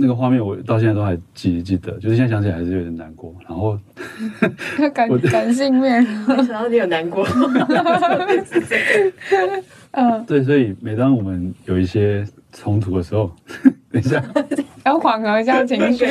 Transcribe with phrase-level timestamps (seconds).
[0.00, 3.34] 那个画面我到现在都还记记得，就是现在想起来还是有点难过。
[3.46, 3.78] 然后
[4.94, 7.26] 感 感性面，没想到你有难过。
[9.92, 13.30] 嗯，对，所以每当我们有一些冲突的时候，
[13.92, 14.22] 等一下
[14.84, 16.06] 要缓和一下情绪。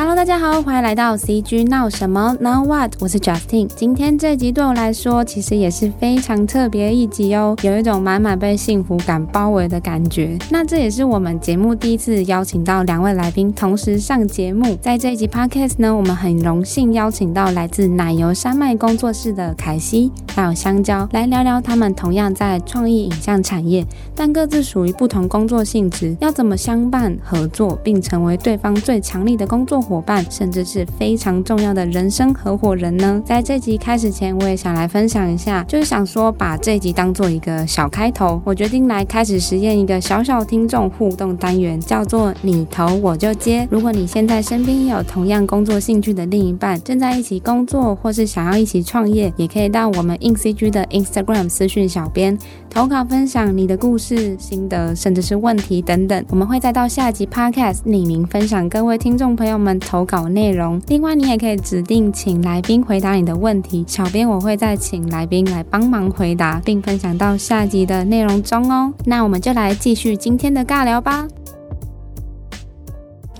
[0.00, 2.94] Hello，大家好，欢迎来到 CG 闹什么 Now What？
[3.00, 3.66] 我是 Justin。
[3.66, 10.38] 今天这集对我来说，其实也是非常特别一集哦，有一种满满被幸福感包围的感觉。
[10.48, 14.74] 那这也是我们节目第一次邀请到两位来宾同时上节目。
[14.76, 23.84] 在这一集 Podcast 呢，我们很荣幸邀请到来自奶油山脉工作室的凯西还有香蕉来聊聊他们同样在创意影像产业，
[24.16, 33.20] 但各自属于不同工作性质，要怎么相伴合作，并成为对方最强力的工作伙伴，甚至是非常重要的人生合伙人呢？
[33.24, 43.66] 在这集开始前，我也想来分享一下，就是想说把这集当做一个小开头，我决定来开始实验一个小小听众互动单元，叫做你投我就接。
[43.68, 52.38] 如果你现在身边有同样工作兴趣的另一半，正在一起工作，或是想要一起创业，也可以到我们 InCG 的 Instagram 私讯小编
[52.68, 59.69] 投稿分享你的故事、心得，甚至是问题等等，我们会再到下集 Podcast 匿名分享各位听众朋友们。
[59.78, 68.92] 投稿内容，另外你也可以指定请来宾回答你的问题，小编我会再请来宾来帮忙回答，并分享到下集的内容中哦。
[69.04, 71.28] 那我们就来继续今天的尬聊吧。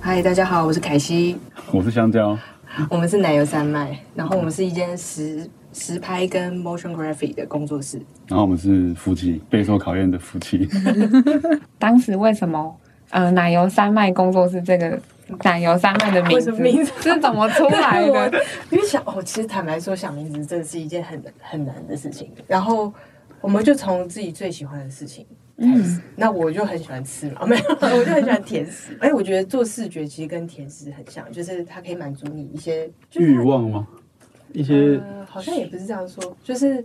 [0.01, 1.37] 嗨，大家好，我是凯西，
[1.73, 2.39] 我是香蕉，
[2.89, 10.69] 我们是奶油山脉，然后我们是一间实实拍跟 motion graphic 的工作室，然后我们是夫妻，备受考验的夫妻。
[11.79, 12.77] 当时为什么
[13.11, 15.01] 呃奶油山脉工作室这个？
[15.45, 18.43] 奶油三妹的名字，名字是怎么出来的？
[18.71, 22.33] 因为想哦，其实坦白说，想名字真的是一件很很难的事情。
[22.47, 22.93] 然后
[23.41, 25.27] 我们就从自己最喜欢的事情
[25.59, 25.99] 开始。
[25.99, 28.97] 嗯、那我就很喜欢吃嘛，没有，我就很喜欢甜食。
[29.01, 33.87] 哎，我觉得做视觉其实跟甜食很像，就是它可以满足你一些欲望吗？
[34.53, 36.85] 一些、呃、好像也不是这样说，就是。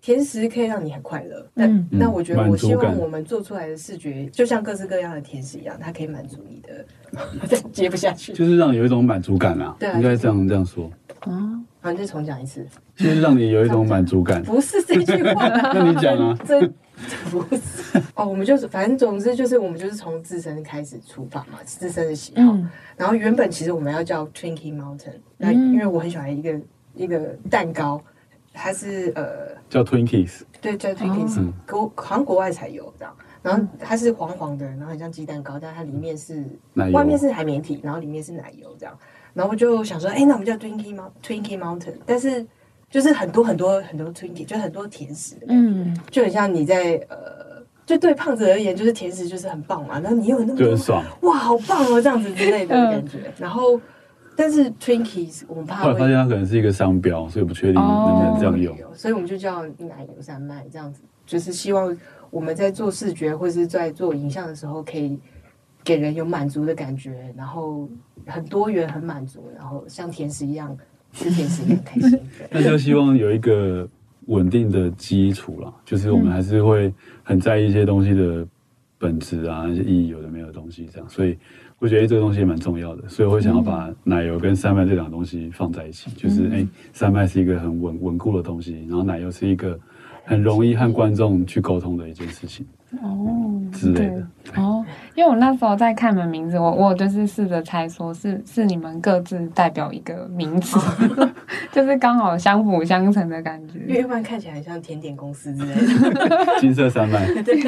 [0.00, 6.84] 甜食可以让你很快乐，那那我觉得我希望我们做出来的视觉就像各式各样的甜食一样，它可以满足你的。
[7.72, 10.90] 接不下去，就是让你有一种满足感啊，对，应该这样这样说。
[11.20, 14.42] 啊，好，你再重讲一次，就是让你有一种满足感。
[14.42, 16.36] 不是这句话， 那你讲啊？
[16.44, 16.60] 这
[17.30, 22.56] 不是哦，我们就是反正总之就是我们就是从自身开始出发嘛，自身的喜好。
[22.96, 26.60] 然后原本其实我们要叫 Twinkie Mountain，那因为我很喜欢一个
[26.94, 27.18] 一个
[27.48, 28.02] 蛋糕。
[28.56, 33.14] 它是呃叫 Twinkies，对，叫 Twinkies，国好像国外才有这样。
[33.42, 38.98] 然后它是黄黄的，然后很像鸡蛋糕，但它里面是奶油，外面是海绵体，然后里面是奶油这样。
[39.34, 42.44] 然后就想说，哎，那我们叫 Twinkie Mount Twinkie Mountain，但是
[42.90, 50.00] 就是很多很多很多 Twinkie，就很多甜食的感觉，嗯，就很像你在呃，就对胖子而言，就是甜食就是很棒嘛。
[50.00, 53.32] 然后你又有那么多爽，哇，好棒哦，这样子之类的感觉。
[53.38, 53.80] 然后。
[54.36, 58.76] 但是 Twinkies 我们怕，后来发现它可能是一个商标，所以不确定能不能这样用。
[58.82, 61.96] Oh, 所以我们就叫奶油山脉这样子，就是希望
[62.30, 65.18] 我们在做视觉或是在做影像的时候，可以
[65.82, 67.88] 给人有满足的感觉，然后
[68.26, 70.76] 很多元、很满足，然后像甜食一样
[71.14, 72.20] 吃甜食也很开心。
[72.50, 73.88] 那就希望有一个
[74.26, 76.92] 稳定的基础啦，就是我们还是会
[77.22, 78.46] 很在意一些东西的
[78.98, 81.38] 本质啊，一些意义有的没有的东西这样，所以。
[81.78, 89.78] 我觉得这个东西也蛮重要的，所以我会想要把奶油跟山脉这两个东西放在一起，嗯、就是哎，山脉是一个很稳稳固的东西，然后奶油是一个
[90.24, 92.66] 很容易和观众去沟通的一件事情。
[93.02, 100.78] 哦，之类的哦，因为我那时候在看你们名字，我我就是试着猜说是是你们各自代表一个名字，
[101.72, 103.80] 就是刚好相辅相成的感觉。
[103.88, 107.26] 因为一般看起来很像甜点公司之类的， 金色山脉。
[107.42, 107.60] 对，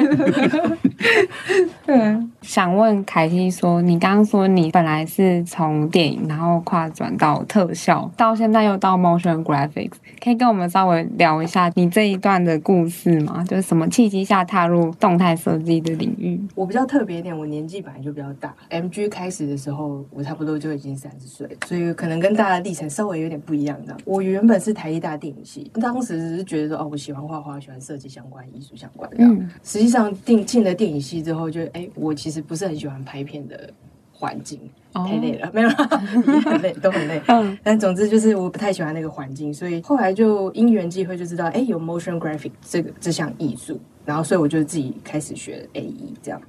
[1.85, 9.93] 对，想问凯西说，你刚刚说你本来是从电影，然后跨转到特效，到现在又到 motion graphics，
[10.23, 13.43] 可以跟我们稍微聊一下你这一段的故事吗？
[13.45, 18.55] 就是什么契机下踏入动态设计的领域，我比较特别一点，我年纪本来就比较大。
[18.69, 23.95] MG 开始的时候，我差不多就已经三十岁，所以可能跟大家的历程稍微有点不一样的。
[24.05, 29.17] 我原本是台艺大电影系，当时只是觉得说，哦，我喜欢画画，喜欢设计相关、艺术相关的。
[29.19, 33.69] 嗯，实际上进进了电影系之后就，就哎，我其实不是很喜欢拍片的
[34.11, 34.59] 环境，
[34.93, 37.21] 太累了， 没有，很累， 都很累。
[37.27, 43.79] 嗯，但总之就是我不太喜欢那个环境，所以后来就因缘际会就知道，哎，有 motion graphic 这个这项艺术。
[44.09, 46.41] 然后，所以我就自己开始学 AE 这样。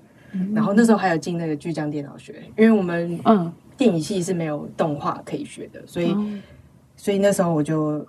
[0.55, 6.17] 然后那时候还有进那个巨匠电脑学，因为我们嗯电影系是没有动画可以学的，所以
[6.97, 8.07] 所以那时候我就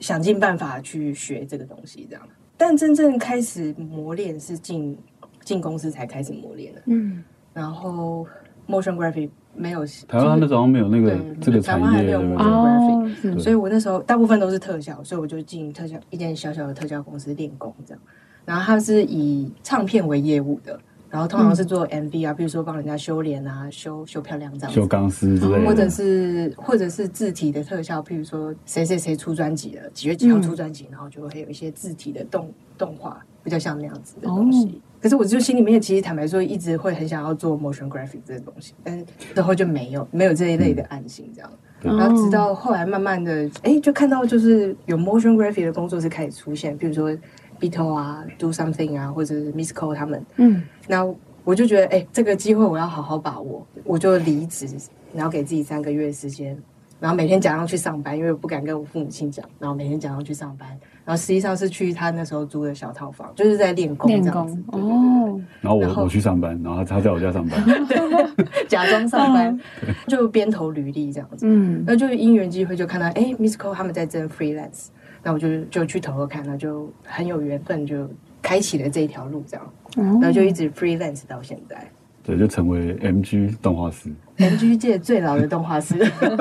[0.00, 2.26] 想尽办法去学这个东西这样。
[2.56, 4.96] 但真正开始磨练是进
[5.44, 6.82] 进公司才开始磨练的。
[6.86, 7.22] 嗯，
[7.52, 8.26] 然后
[8.66, 12.46] motion graphic 没有，台湾那时候没有那个这个产业，对不对？
[12.46, 18.02] 哦，所以我那时候大部分都是特效，所以我就进特效一间小小的特效公司练功这样。
[18.46, 20.80] 然后他是以唱片为业务的。
[21.08, 34.66] 然后通常是做 MV 啊，比如说帮人家修脸啊，修修漂亮这样子，修钢丝之类的，或者是或者是字体的特效，譬如说谁谁谁出专辑了，几月几号出专辑，嗯、然后就会有一些字体的动动画，比较像那样子的东西。
[34.66, 41.50] 哦、可是我就心里面其实坦白说，一直会很想要做 motion graphic 这些东西，但是之后就没有没有这一类的案型这样。
[41.82, 47.16] 嗯、然后直到后来慢慢的，哎，就看到就是有 motion graphic 的工作室开始出现，比如说。
[47.58, 51.06] Beatle 啊，Do Something 啊，或者是 Miss Cole 他们，嗯，那
[51.44, 54.66] 我就觉得，哎、欸，这个机会我要好好把握，我就离职，
[55.14, 56.56] 然后给自己三个月时间，
[56.98, 60.68] 然后每天假装去上班，因为我不敢跟我父母亲讲，然后每天假装去上班，
[61.04, 65.40] 然后实际上是去他那时候租的小套房，就是在练功这样子，练功哦。
[65.60, 69.60] 然后我然后我去上班，然后他在我家上班， 对，假装上班，
[70.08, 74.86] 就边投履历这样子，嗯，然后就因缘机会就看到，哎、欸、，Miss Cole 他们在争 freelance。
[75.26, 78.08] 那我就就去投投看，那就很有缘分，就
[78.40, 81.76] 开启了这一条路，这样，然后就一直 freelance 到现在。
[82.22, 85.96] 对，就成为 MG 动画师，MG 界最老的动画师，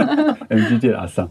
[0.49, 1.27] MG 界阿桑。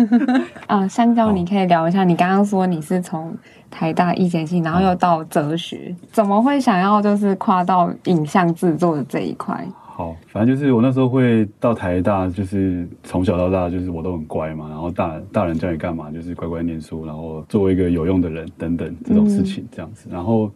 [0.66, 3.36] 啊，香蕉，你可以聊一下，你刚刚说你是从
[3.70, 9.62] 台大医学系，然后又到哲学，怎么会想要就是跨到影像制作的这一块？
[9.98, 20.08] 好，反正就是我那时候会到台大，就是从小到大，就是我都很乖嘛，然后大大人叫你干嘛，就是乖乖念书，然后作为一个有用的人等等这种事情这样子。
[20.08, 20.48] 嗯、然后，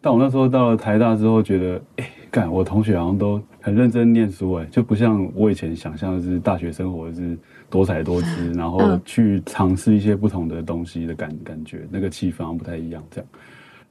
[0.00, 7.36] 但我那时候到了台大之后，觉得，哎，干，我同学好像都很认真念书，哎，就不像我以前想象的是大学生活是
[7.68, 13.02] 多彩多姿，然后去尝试一些不同的东西的感感觉，那个气氛好像不太一样。
[13.10, 13.28] 这样，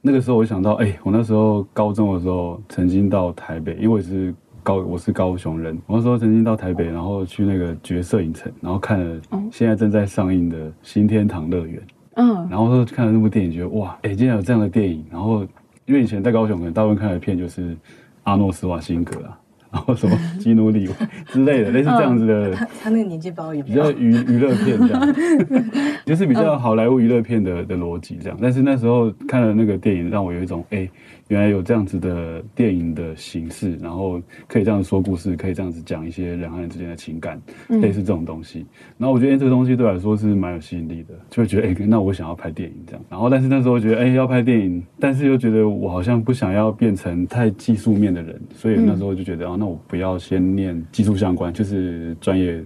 [0.00, 4.34] 那个时候我想到，哎，我那时候高中的时候曾经到台北，因为是。
[4.66, 5.80] 高，我是高雄人。
[5.86, 9.20] 我那时候曾经到台北，然后去那个绝色影城，然后看了
[9.52, 11.80] 现在正在上映的《新天堂乐园》。
[12.16, 15.04] 嗯，然后说看了那部电影，觉得哇，哎，竟然有这样的电影。
[15.08, 15.46] 然后
[15.84, 17.76] 因为以前在高雄，可能大部分看的片就是
[18.24, 19.38] 阿诺斯瓦辛格啊。
[19.70, 20.94] 然后什么 基努里维
[21.26, 22.52] 之类的，类似这样子的。
[22.54, 25.14] 他他那个年纪包也比较娱娱乐片这样，
[26.06, 28.36] 就是比较好莱坞娱乐片的的逻辑这样。
[28.42, 30.88] 但是那时候看了那个电影，让我有一种哎，
[31.28, 38.64] 原来有这样子的电影的形式，然后可以这样说故事，可以这样子讲一些人和人之间的情感，类似这种东西。
[38.96, 43.04] 然后我觉得这个东西对我来说是蛮有吸引力的，就会觉得 哎，那我想要拍电影这样。
[43.10, 49.66] 然后但是那时候觉得哎，要拍电影，但是又觉得我好像不想要变成太技术面的人，所以那时候就觉得啊，那。
[49.66, 52.64] 我不要先念技术相关，就是专业，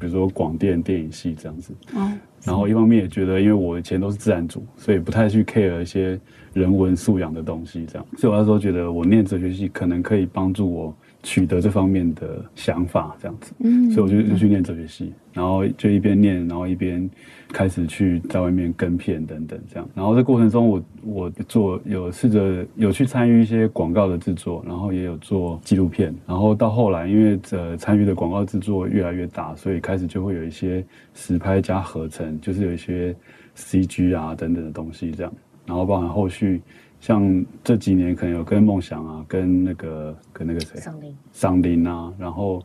[0.00, 1.72] 比如说广电电影系这样子。
[1.94, 2.10] 哦。
[2.44, 6.18] 然后一方面也觉得，因为我以前都是自然组，所以不太去 care 一些
[6.52, 8.06] 人文素养的东西，这样。
[8.16, 10.94] 所以我那时候觉得，我念哲学系可能可以帮助我。
[11.22, 17.10] 取得这方面的想法，这样子，嗯，所以我就就去念哲学系，然后就一边念，然后一边
[17.52, 30.82] 开始去在外面跟片等等这样，然后这过程中我，我我做有试着有去参与一些广告的制作，然后也有做纪录片，然后到后来，因为这参与的广告制作越来越大，所以开始就会有一些
[31.12, 33.14] 实拍加合成，就是有一些
[33.54, 35.30] CG 啊等等的东西这样，
[35.66, 36.60] 然后包含后续。
[37.02, 42.62] 像这几年可能有跟梦想啊，跟那个跟那个谁，桑林，桑林啊，然后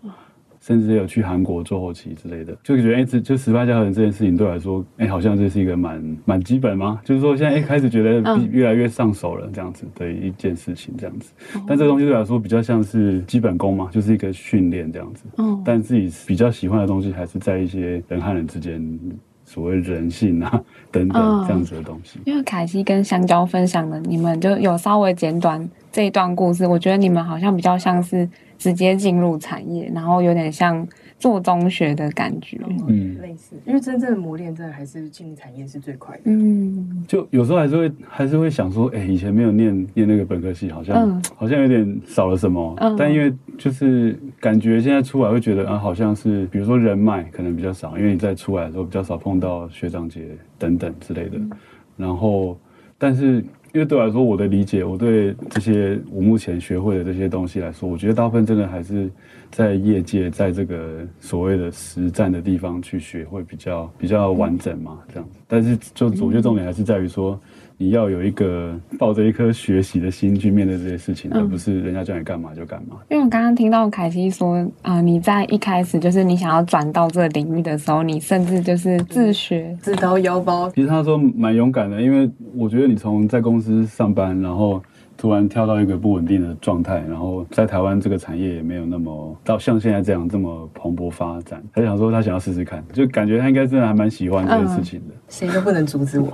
[0.60, 7.00] 甚至有去韩国做后期之类的，就觉得哎，这就实拍加合成这件事情对我来说，哎，好像这是一个蛮蛮基本吗？
[7.06, 11.32] 就是说现在一开始觉得越来越上手了这样子的一件事情这样子，
[11.66, 15.24] 但这个东西对我来说比较像是基本功嘛，就是一个训练这样子。
[15.38, 19.00] 嗯，但自己比较喜欢的东西还是在一些人和人之间。
[19.46, 20.62] 所谓人性啊，
[20.92, 22.20] 等等这样子的东西。
[22.20, 26.68] 嗯、因为凯西跟香蕉分享的，你们就有稍微简短这一段故事。
[26.68, 30.86] 我觉得你们好像比较像是直接进入产业，然后有点像。
[31.26, 36.22] 做中学的感觉，嗯，类似，因为真正的磨练，真的还是进入产业是最快的。
[36.26, 42.76] 嗯，就有时候还是会还是会想说，哎、欸，以前没有念念那个本科系，好像、嗯、好像有点少了什么。
[42.78, 50.28] 嗯，但因为就是感觉现在出来会觉得啊，好像是比如说人脉可能比较少，因为你在出来的时候比较少碰到学长姐
[50.60, 51.40] 等等之类的。
[51.40, 51.50] 嗯、
[51.98, 52.56] 然后，
[53.00, 59.10] 但是因为对我来说，我的理解，我对这些我目前学会的这些东西来说，我觉得大部分真的还是。
[59.56, 65.40] 在业界，在这个所谓的实战的地方去学，会比较比较完整嘛，这样子。
[65.48, 67.40] 但是，就我觉得重点还是在于说，
[67.78, 72.98] 你要有一个抱着一颗学习的心去面对这些事情，而不是人家叫你干嘛就干嘛。
[73.10, 80.70] 因为我刚刚听到凯西说，啊、呃，你在一开始就是你想要转到这个领域的时候，你甚至就是自学自掏腰包。
[80.72, 84.84] 其实他说蛮勇敢的，因为我觉得你从在公司上班，然后。
[85.18, 91.64] 突然跳到一个不稳定的状态，然后在台湾这个产业也没有那么到像现在这样这么蓬勃发展。
[91.74, 95.14] 他想说他想要试试看，就感觉他应该真的还蛮喜欢这件事情的。
[95.30, 96.30] 谁、嗯、都不能阻止我。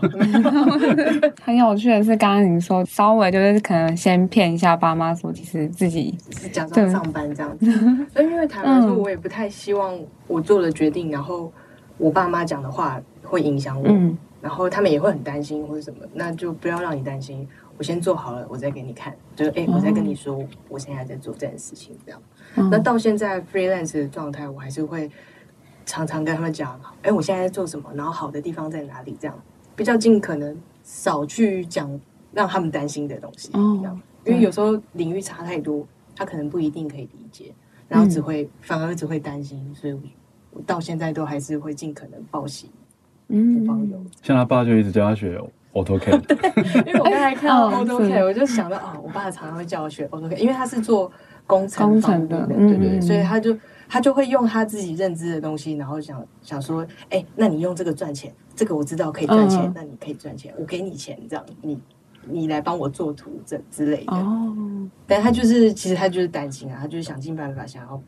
[1.44, 7.72] 很有趣的是，刚刚你说稍微就是可能先骗一下爸妈，说其实自己是假装上班这样子。
[8.12, 9.94] 所以因为台湾说，我也不太希望
[10.28, 11.52] 我做了决定，然后
[11.98, 13.88] 我爸妈讲的话会影响我。
[13.88, 17.48] 嗯然后他们也会很担心或者什么，那就不要让你担心。
[17.82, 19.12] 我先做好了，我再给你看。
[19.36, 22.22] 就是哎，我再跟你说，我现在在做这件事情，这样。
[22.58, 25.10] 嗯、那到现在 freelance 的状态，我还是会
[25.84, 29.36] 常常跟他们讲，哎，我现在在做什么，然后好的地方在哪里，这样
[29.76, 32.00] 比较尽可能少去讲
[32.32, 33.50] 让他们担心的东西。
[33.52, 35.84] 这样，嗯、因为有时候领域差太多，
[36.16, 37.52] 他可能不一定可以理解，
[37.88, 39.74] 然后只会、嗯、反而只会担心。
[39.74, 40.00] 所以
[40.52, 42.70] 我到现在都还是会尽可能报喜。
[43.30, 43.66] 嗯，
[44.22, 45.42] 像他爸就一直教他学
[45.74, 51.12] AutoCAD，因为我刚才看到 AutoCAD，我就想到啊，我爸常常会叫我学 AutoCAD，因为他是做
[51.48, 61.80] 工程方面的，对对对，所以他就他就会用他自己认知的东西，然后想想说，哎，那你用这个赚钱，这个我知道可以赚钱，那你可以赚钱，我给你钱，这样你
[62.26, 64.14] 你来帮我做图这之类的。
[64.14, 64.56] 哦，
[65.08, 68.02] 但他就是其实他就是担心啊，他就是想尽办法想要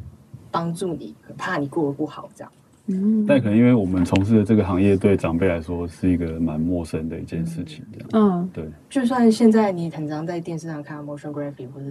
[0.51, 2.51] 帮助你，很怕你过得不好这样。
[2.87, 8.09] 嗯，但可能因为我们从事的这个行业，对长辈来说是一个蛮陌生的一件事情，这样。
[8.13, 8.65] 嗯，对。
[8.89, 11.85] 就算现在你很常在电视上看 motion graphic 或者。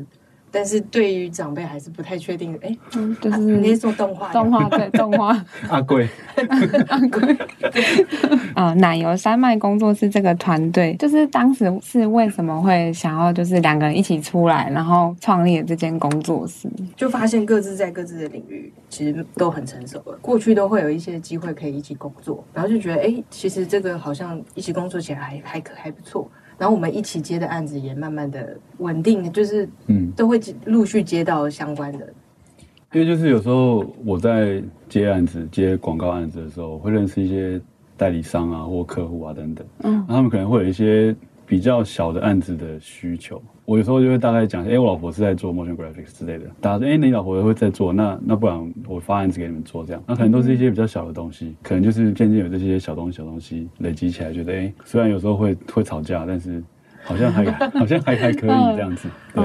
[0.52, 2.76] 但是对于长辈还是不太确定，哎，
[3.20, 5.44] 就是你是做动画，动画对 动画。
[5.70, 6.06] 阿贵，
[6.88, 7.36] 阿贵。
[8.54, 16.68] 啊， 奶油山脉工作室这个团队，就是当时是为什么会想要就是两个人一起出来，然后创立了这间工作室？
[16.94, 26.30] 就发现各自在各自的领域其实都很成熟了，过去都会有一些机会可以一起工作，然后就觉得，哎，其实这个好像一起工作起来还还可还不错。
[26.62, 32.06] 然后我们一起接的案子也慢慢的稳定，就是嗯，都会陆续接到相关的。
[32.92, 37.60] 因为就是有时候我在接案子、接广告案子的时候，会认识一些
[37.96, 41.12] 代理商啊或客户啊等等，嗯，他们可能会有一些
[41.52, 43.38] 比较小的案子的需求。
[43.66, 46.46] 我有时候就会大概讲，哎，我老婆是在做 motion graphics 之类的。
[46.62, 50.02] 大家说，哎，你老婆也会在做，那那不然我发案子给你们做这样。
[50.06, 56.64] 那可能都是一些比较小的东西，可能就是渐渐有这些小东西、小东西累积起来，觉得，哎，虽然有时候会会吵架，但是
[57.04, 57.44] 好像还
[57.78, 59.44] 好像还还可以这样子，对，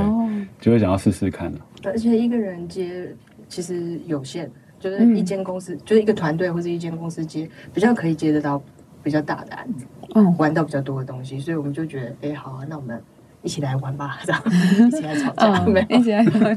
[0.61, 1.59] 就会想要试试看了。
[1.83, 3.13] 而且一个人接
[3.49, 4.49] 其实有限，
[4.79, 8.63] 就是一间公司，就是一个团队或者一间公司接，比较可以接得到
[9.03, 9.85] 比较大的案子，
[10.15, 13.01] 嗯，玩到比较多的东西，所以我们就觉得，哎，好啊，那我们。
[13.43, 14.41] 一起来玩吧， 这样
[14.87, 16.53] 一起来吵架，嗯、一起来吵架。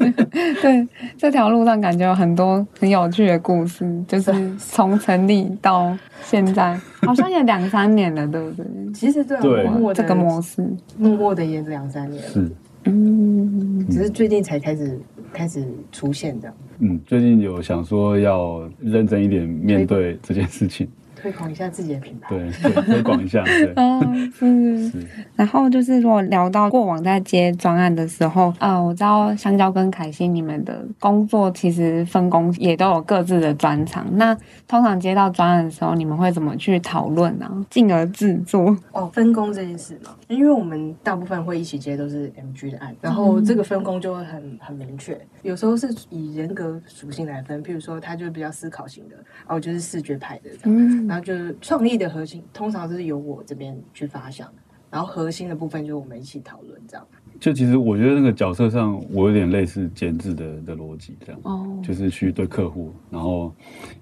[0.61, 6.75] 对，这条路上感觉有很多很有趣的故事，就是从成立到现在，
[7.07, 8.67] 好像也两三年了，对不对？
[8.93, 12.51] 其实对，对默默这个模式，默默的也是两三年了，是，
[12.87, 14.99] 嗯，只是最近才开始
[15.33, 16.53] 开始出现的。
[16.81, 20.89] 嗯，最近有想说要认真一点面对这件事情。
[21.21, 25.07] 推广一下自己的品牌，对，推广一下， 对，嗯，是是。
[25.37, 34.07] 然后就是说，聊到过往在接专案的时候，呃，我知道香蕉跟凯西你们的工作其实分工也都有各自的专长。
[34.17, 34.35] 那
[34.67, 37.67] 通常接到专案的时候，你们会怎么去讨论呢？
[37.69, 38.77] 进而制作？
[38.93, 45.19] 哦，分工这件事嘛，因为我们大部分会一起接都是 MG 的案，然后这个分工就会很很明确。
[45.43, 50.79] 有时候是以人格属性来分，譬如说他就比较思考型的，哦，就是视觉派的这样。
[50.79, 54.49] 嗯然后就是创意的核心，通常是由我这边去发想，
[54.89, 57.05] 然后核心的部分就是我们一起讨论这样。
[57.41, 63.53] 就其实我觉得那个角色上，我有点类似监制的的逻辑这样，哦，就是去对客户，然后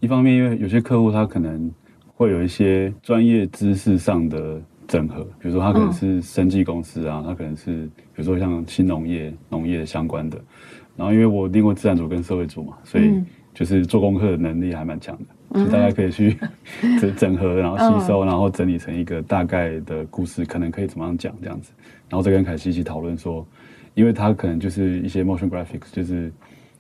[0.01, 1.73] 一方面因为有些客户他可能
[2.15, 10.39] 会有一些专业知识上的整合，比如说他可能是生技公司啊，他可能是比如说像新农业、农业相关的，
[10.95, 13.19] 然后因为我经过自然组跟社会组嘛，所以
[13.55, 15.25] 就是做功课的能力还蛮强的。
[15.55, 16.37] 就大家可以去
[17.01, 21.73] 整整合，然后吸收，然后整理成一个大概的故事，可能可以怎么样讲这样子，
[22.09, 23.47] 然后再跟凯西一起讨论说，
[23.95, 26.31] 因为他可能就是一些 motion graphics 就是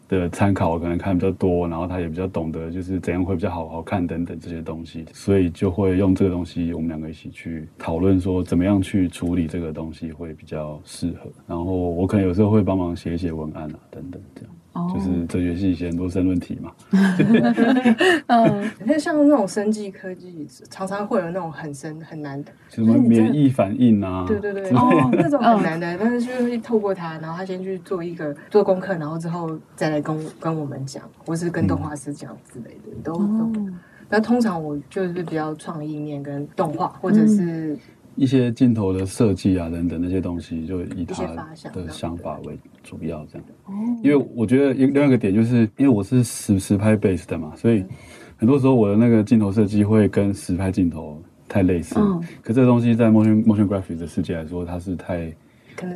[0.08, 14.50] 的参考，可能看比较多，然后他也比较懂得就是怎样会比较好好看等等这些东西，所以就会用这个东西，我们两个一起去讨论说怎么样去处理这个东西会比较适合，然后我可能有时候会帮忙写一些文案啊等等这样。
[14.94, 16.70] 就是哲学系写很多申论题嘛，
[18.28, 33.52] 嗯，你看像那种生技科技，常常会有那种很深很难的，什么免疫反应啊，对对对，哦， 那种很难的，但是就会透过他，然后他先去做一个做功课，然后之后再来跟跟我们讲，或是跟动画师讲之类的，都都。
[34.10, 37.76] 那通常我就是比较创意面跟动画，或者是
[38.18, 41.24] 一些镜头的设计啊等等那些东西，就以他
[41.72, 43.46] 的想法为主要这样。
[43.66, 43.72] 哦，
[44.02, 47.84] 因为我觉得另外一个点就是，因为我是实实拍 base 的嘛，所以
[48.36, 51.94] 很多时候我的那个镜头设计会跟实拍镜头太类似。
[51.98, 55.32] 嗯，可这个东西在 motion motion graphics 的世界来说，它是太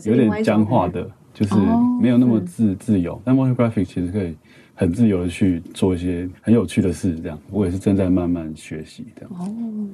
[0.04, 1.56] 有点僵化的，就是
[2.00, 3.20] 没有那么自自由。
[3.24, 4.36] 但 motion graphics 其实可以。
[4.82, 9.30] 很自由的去做一些很有趣的事，这样我也是正在慢慢学习这样。
[9.38, 9.48] 哦，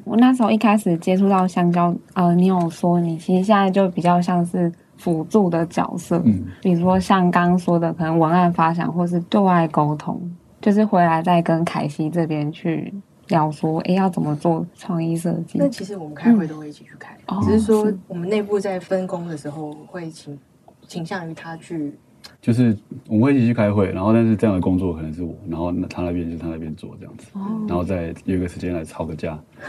[0.05, 10.19] 我那时候一开始接触到香蕉，呃，你有说你其实现在就比较像是辅助的角色，嗯，比如说像刚刚说的，可能文案发想或是对外沟通，
[10.63, 12.91] 就是回来再跟凯西这边去
[13.29, 15.59] 聊说，哎，要怎么做创意设计？
[15.59, 20.39] 那其实我们开会都会一起去开，嗯，只是说我们内部在分工的时候会倾
[20.87, 21.93] 倾向于他去。
[22.41, 22.77] 就是
[23.09, 29.39] 我们会一起去开会，然后但是这样的工作可能是我，然后他那边就是他那边做这样子，哦、然后再约一个时间来吵个架，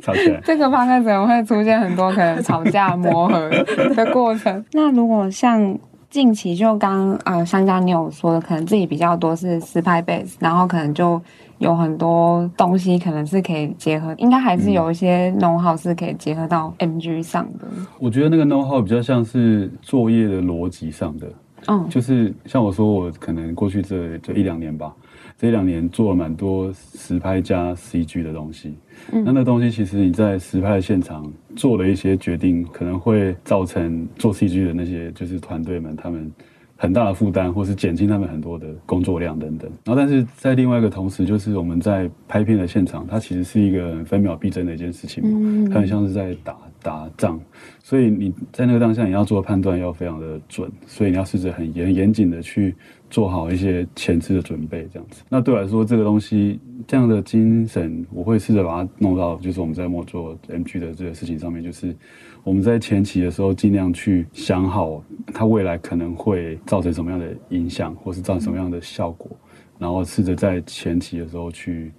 [0.00, 0.40] 吵起来。
[0.44, 3.50] 这个方案可能会出现很多可能吵架 磨合
[3.94, 4.64] 的过程。
[4.72, 5.78] 那如果像
[6.08, 11.20] 近期就刚呃香蕉你有说的，可能自己比较多是实拍 base，然后可能就。
[11.64, 17.66] 有很多东西可能是可以结合，应该还是有一些 know how 是可以结合到 MG 上的。
[17.98, 21.26] 我觉得那个 know how 比较像是作业的逻辑上的，
[21.68, 24.94] 嗯，就是像我说，我可能过去这这一两年吧，
[25.38, 28.74] 这一两年做了蛮多实拍加 CG 的东西。
[29.12, 36.30] 嗯，那那东西其实你在实拍的现场做了一些决定，可能会造成做 CG 的那些就是团队们他们。
[36.76, 39.70] 很大的负担，或是减轻他们很多的工作量等等。
[39.84, 47.40] 然后，但是在另外一个同时，就是我们在拍片的现场，它其实是一个分秒必争的一件事情嘛，它很像是在打打仗，
[47.82, 52.74] 所以你在那个当下，你要做判断要非常的准，所以你要试着很严严谨的去
[53.08, 55.22] 做好一些前置的准备，这样子。
[55.28, 61.94] 那对我来说，这个东西这样的精神，我会试着把它弄到，就是我们在做 MG 的这个事情上面，就是。
[62.44, 69.34] 我们在前期的时候，尽量去想好它未来可能会造成什么样的影响，或是造成什么样的效果，
[69.78, 71.90] 然后试着在前期的时候去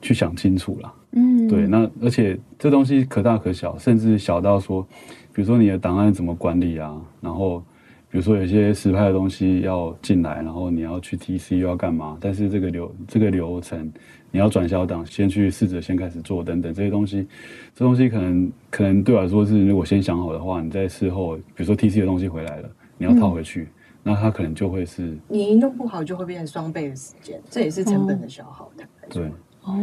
[0.00, 0.94] 去想清楚啦。
[1.12, 1.66] 嗯，对。
[1.66, 4.82] 那而且这东西可大可小，甚至小到说，
[5.30, 7.62] 比如说你的档案怎么管理啊，然后
[8.10, 13.92] 比如说有些实拍的东西要进来，然后你要去 TC 又要干嘛，但是这个流这个流程。
[14.32, 17.26] 你要转小档，先去试着先开始做等等这些东西，
[17.74, 23.68] 这东西可能可能对我来说是，如果先想好的话，你在事后，比如说 TC 的东西回来了，你要套回去，嗯、
[24.02, 28.82] 那它可能就会是你弄不好就会变成双倍的时间，这也是成本的消耗的。
[28.84, 29.26] 哦对，
[29.64, 29.76] 哦，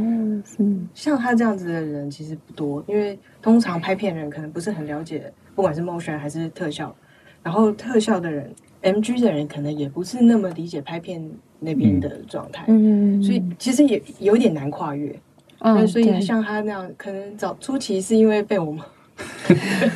[0.58, 6.94] 嗯像他这样子的人其实不多，因为通常拍片人可能不是很了解，不管是 motion 还是特效，
[7.44, 11.30] 然后特效的人，MG 的人可能也不是那么理解拍片。
[11.62, 15.14] 那边的状态，嗯，所以其实也有点难跨越，
[15.58, 18.82] 嗯，所以像他那样，可能早初期是因为被我们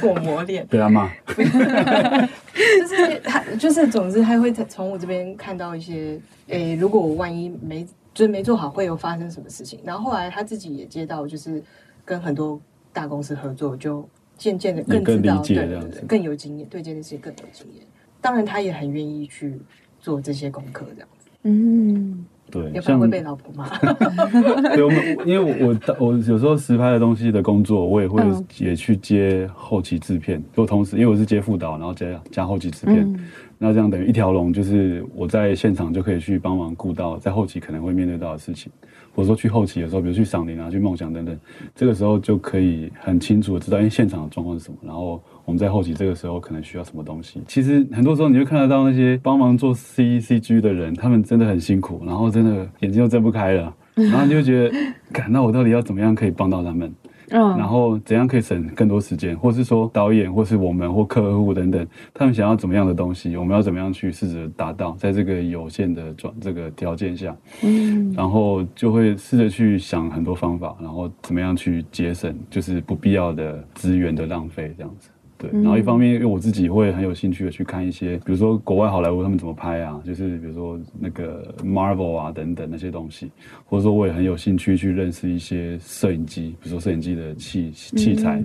[0.02, 9.80] 被我磨练，被他骂，就是他就是总之他会从我这边看到一些，诶，如果我万一没就是没做好，会有发生什么事情。
[9.86, 11.64] 然后后来他自己也接到，就是
[12.04, 12.60] 跟很多
[12.92, 14.06] 大公司合作，就
[14.38, 17.86] 渐渐的更知道，对对对，更有经验，对这件事情更有经验。
[18.24, 19.54] 当然，他也很愿意去
[20.00, 21.10] 做这些功课，这样。
[21.46, 23.68] 嗯，对，要不然会被老婆骂。
[24.74, 28.24] 对，我们因为我我我有时候实拍的东西的工作，我也会
[28.58, 33.20] 也去接后期制片，就同时因为我是接副导，然后加加后期制片，嗯、
[33.58, 38.72] 那这样等于一条龙，就是我在现场就可以去帮忙顾到在后期可能会面对到的事情，
[39.14, 41.38] 或者说去后期的时候，比如去赏林啊、去梦想等等，
[41.76, 45.22] 这个时候就可以很清楚的知道，因为现场的状况是什么，然后。
[45.46, 47.42] 我们在后期这个时候可能需要什么东西？
[47.48, 56.94] 其实很多时候你会看得到那些帮忙做 C C G 的人，他们真的很辛苦，然后真的眼睛都睁不开了， 然后你就觉得，那我到底要怎么样可以帮到他们？
[57.30, 59.36] 嗯，然后怎样可以省更多时间？
[59.36, 63.36] 或是说导演，或是我们或客户等等，他们想要怎么样的东西？
[63.38, 64.92] 我们要怎么样去试着达到？
[65.00, 75.10] 在这个有限的状这个条件下，嗯，然后就会试着去想很多方法，然后怎么样去节省，就是不必要的资源的浪费，这样子。
[75.44, 83.30] 对，然后一方面，因为我自己会很有兴趣的去看一些，比如说国外好莱坞他们怎么拍啊，就是比如说那个 Marvel 啊等等那些东西，
[83.66, 88.42] 或者说我也很有兴趣去认识一些摄影机，比如说摄影机的器器材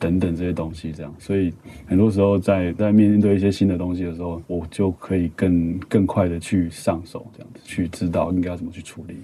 [0.00, 1.52] 等等这些东西，这样，所以
[1.86, 9.14] 很多时候在在面对一些新的东西的时候，我就可以更更快的去上手，这样子去知道应该要怎么去处理。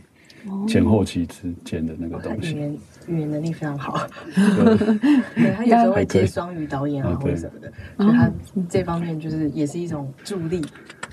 [0.67, 3.99] 前后期之间的那个东西，语言语言能力非常好。
[4.35, 8.31] 对，他有时候会接双语导演啊，或者什么的，所以他
[8.69, 10.65] 这方面就是也是一种助力。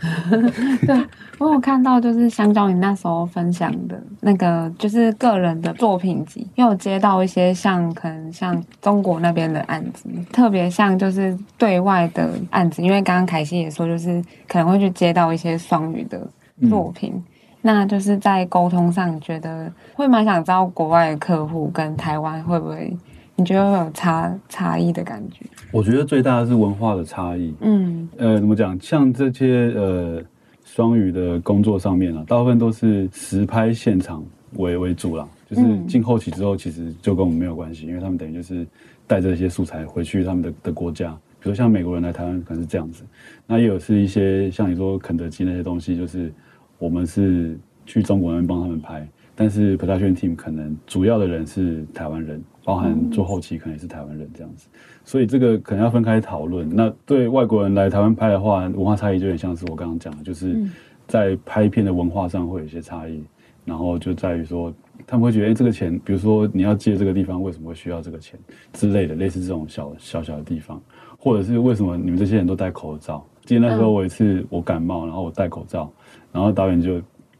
[0.86, 16.28] 对，我有看到，就是香蕉你那时候分享的那个，就是个人的作品集，因为我接到一些像可能像中国那边的案子，特别像就是对外的案子，因为刚刚凯西也说，就是可能会去接到一些双语的
[16.68, 17.24] 作品，嗯、
[17.66, 22.94] 那就是在沟通上，觉得会蛮想知道国外的客户跟台湾会不会，
[23.38, 25.46] 你觉得会有差差异的感觉？
[25.72, 27.56] 我觉得最大的是文化的差异。
[27.62, 28.78] 嗯，呃，怎么讲？
[28.82, 30.22] 像这些呃
[30.66, 34.22] 双语的工作上面啊，大部分都是实拍现场
[34.58, 35.26] 为为主啦。
[35.50, 38.68] 就是进后期之后，其实就跟我们没有关系，因为他们等于就是
[39.08, 41.16] 带着一些素材回去他们的的国家。
[41.40, 43.04] 比如像美国人来台湾，可能是这样子。
[43.46, 46.34] 那也有是一些像你说肯德基那些东西，就是
[46.84, 52.44] 我们是去中国那边帮他们拍，但是 production team 可能主要的人是台湾人。
[52.66, 54.70] 包含做后期可能也是台湾人这样子，
[55.04, 56.66] 所以这个可能要分开讨论。
[56.74, 60.58] 那对外国人来台湾拍的话，文化差异就有点像是我刚刚讲的，就是
[61.06, 63.22] 在拍片的文化上会有一些差异。
[63.66, 64.74] 然后就在于说，
[65.06, 68.40] 他们会觉得，哎，这个钱，比如说你要借这个地方，为什么会需要这个钱
[68.72, 70.82] 之类的，类似这种小小小的地方，
[71.18, 73.26] 或者是为什么你们这些人都戴口罩？
[73.46, 75.92] 记得那时候我有一次我感冒，然后我戴口罩，
[76.34, 77.00] 然后导演就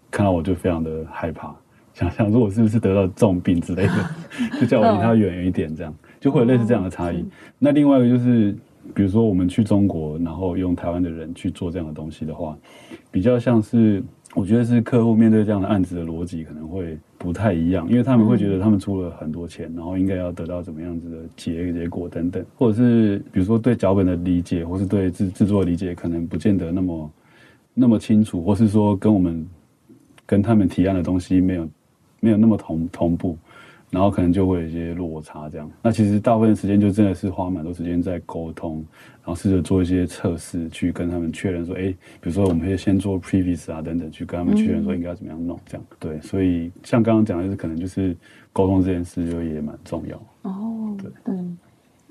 [0.10, 1.54] 看到我就非常的害怕。
[1.94, 3.94] 想 想说，我是不是得到重病之类的，
[4.60, 7.24] 就叫我离他远远一点，这样就会有类似这样的差异。
[7.60, 8.56] 那另外一个就是，
[8.96, 12.58] 比如说我们去中国，然后用台湾的人去做这样的东西的话，
[13.12, 14.04] 比较像是
[14.34, 27.12] 我觉得是客户面对这样的案子的逻辑可能会不太一样，因为他们会觉得他们出了很多钱，然后应该要得到怎么样子的结结果等等，或者是比如说对脚本的理解，或是对制制作的理解，可能不见得那么
[27.74, 29.48] 那么清楚，或是说跟我们
[30.26, 31.70] 跟他们提案的东西没有。
[32.24, 33.38] 没有那么同同步，
[33.90, 35.70] 然后可能就会有一些落差这样。
[35.82, 38.78] 那其实大部分时间就真的是花蛮多时间在沟通，
[39.22, 45.86] 然后试着做一些测试，去跟他们确认说，哎，比如说我们可以先做 previous 啊等等，去跟他们确认说应该要怎么样弄这样。
[46.00, 48.16] 对，所以像刚刚讲的，就是可能就是
[48.54, 50.16] 沟通这件事就也蛮重要。
[50.44, 51.36] 哦，对对。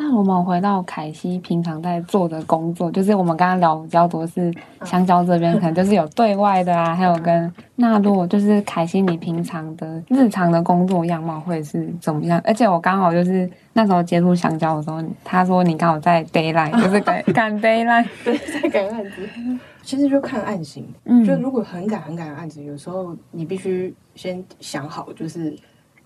[0.05, 4.53] 那我们回到凯西平常在做的工作，就是我们刚刚聊比较多是
[4.85, 12.41] 香蕉这边，可能就是有对外的啊，还有跟纳洛，就是凯西你平常的日常的工作样貌会是怎么样？
[12.45, 19.29] 而且我刚好就是那时候接触香蕉的时候，他说你刚好在 deadline，就是赶 赶 deadline，对，在赶案子。
[19.85, 25.57] 其实就看案型，嗯，就如果很赶很赶的案子，有时候你必须先想好，就是。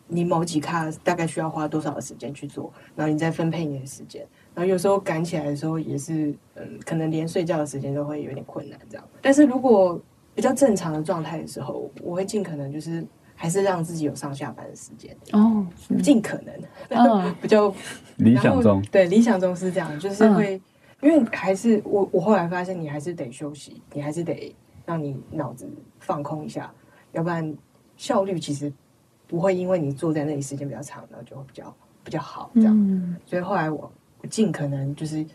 [0.09, 4.25] 你某几卡大概需要花多少的时间去做，然后你再分配你的时间。
[4.55, 9.05] 然后有时候赶起来的时候也是，嗯，可能连睡觉的时间都会有点困难这样。
[9.21, 10.01] 但是如果
[10.35, 15.66] 比较正常的状态的时候，我会尽可能就是还是让自己有上下班的时间哦，
[16.03, 16.55] 尽可能，
[16.88, 17.75] 嗯， 比较
[18.16, 20.61] 理想中，对，理想中是这样，就是会，
[21.03, 24.55] 因为还是我我后来发现你还是得休息，你还是得
[24.87, 26.73] 让你脑子放空一下，
[27.12, 27.55] 要不然
[27.97, 28.73] 效率其实。
[29.29, 32.75] 不会因为你坐在那里时间比较长，然后就会比较比较好这样。
[32.79, 35.27] 嗯、所以后来我我尽可能就是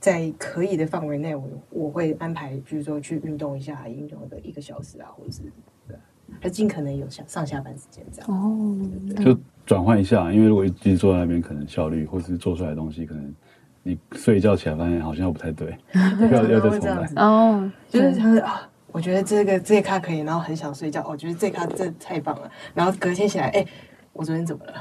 [0.00, 5.42] 在可以的范围内，我我会安排，比如说去运动一下，运动个一个小时啊，或者是
[5.86, 5.96] 对，
[6.40, 8.30] 还尽可能有上上下班时间这样。
[8.30, 8.76] 哦，
[9.14, 13.34] 对就转换一下，因为如果一直坐在那边，可能效率或是做出来的东西，可能
[13.82, 15.76] 你睡一觉起来发现好像又不太对，
[16.32, 17.08] 要要再重来。
[17.16, 18.68] 哦，就是他说啊。
[18.90, 21.04] 我觉得这个这一咖可以，然后很想睡觉。
[21.06, 23.64] 我觉得这卡这太棒了，然后隔天起来，哎，
[24.12, 24.74] 我昨天怎么了？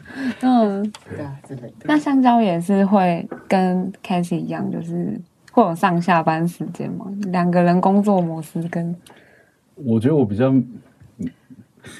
[0.40, 1.84] 嗯，对啊，之类的。
[1.84, 5.20] 那香蕉也是会跟 Cassie 一样，就是
[5.52, 7.06] 会有上下班时间吗？
[7.32, 8.96] 两个人工作模式跟……
[9.74, 10.50] 我觉得我比较，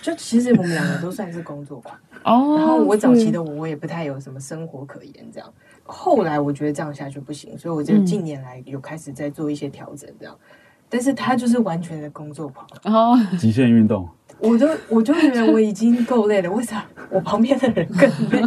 [0.03, 2.57] 就其实我们两个都算是工作狂哦。
[2.57, 5.53] 然后我早期的我，我也不太有什么生活可言，这样。
[5.85, 10.37] 后来我觉得这样下去不行，所以我就近年来有开始在做一些调整，这样。
[10.89, 18.43] 但是他就是完全的工作狂，然后极限运动，我就我就觉得我已经够累了，为啥我旁边的人更累？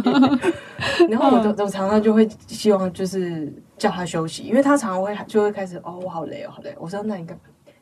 [1.08, 6.74] 然后我都我常常就会希望就是叫他休息，因为他常常会就会开始哦，我好累哦，好累。
[6.78, 7.36] 我说那你干，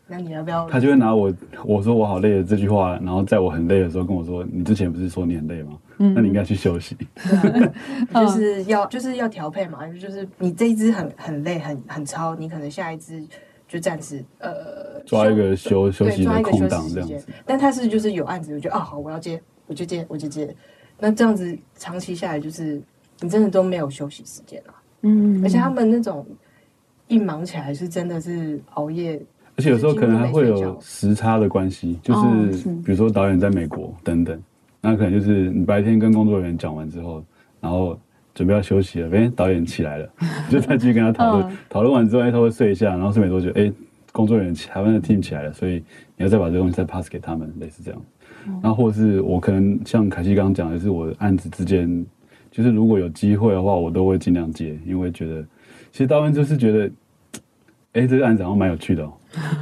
[0.07, 0.69] 那你要不要？
[0.69, 1.33] 他就会拿我
[1.65, 5.73] 我说我好累的这句话，然后在我很累的时候跟我说，你之前不是说你很累吗？
[5.99, 6.97] 嗯，那你应该去休息。
[8.15, 13.23] 就是要就是要调配嘛，就是你这一支很很累很很超，你可能下一支。
[13.69, 20.55] 就暂时呃抓一个休休息的空档这样子，但他是就是有案子，我觉得啊好，我要接，我就接，我就接。
[20.99, 22.81] 那这样子长期下来，就是
[23.21, 24.75] 你真的都没有休息时间了。
[25.03, 26.27] 嗯，而且他们那种
[27.09, 29.21] 一忙起来是真的是熬夜，
[29.57, 34.43] 而且有时候可能还会有时差的关系，就是比如说导演在美国等等，
[34.81, 37.23] 那可能就是你白天跟工作人员讲完之后，
[37.61, 37.99] 然后。
[38.39, 40.09] 准备要休息了，哎，导演起来了，
[40.49, 41.57] 就再继续跟他讨论。
[41.69, 43.73] 讨论完之后，哎，他会睡一下，然后睡没多久，哎，
[44.13, 45.83] 工作人员台湾的 team 起来了，所以
[46.17, 48.01] 你要再把这个东西再 pass 给他们，类似这样。
[48.63, 52.07] 然后或是我可能像凯西刚刚讲的是，我的案子之间，
[52.49, 55.43] 就是如果有机会的话，我都会尽量接，因为觉得
[55.91, 56.91] 其实大部分就是觉得，
[57.95, 59.13] 哎，这个案子好像蛮有趣的哦，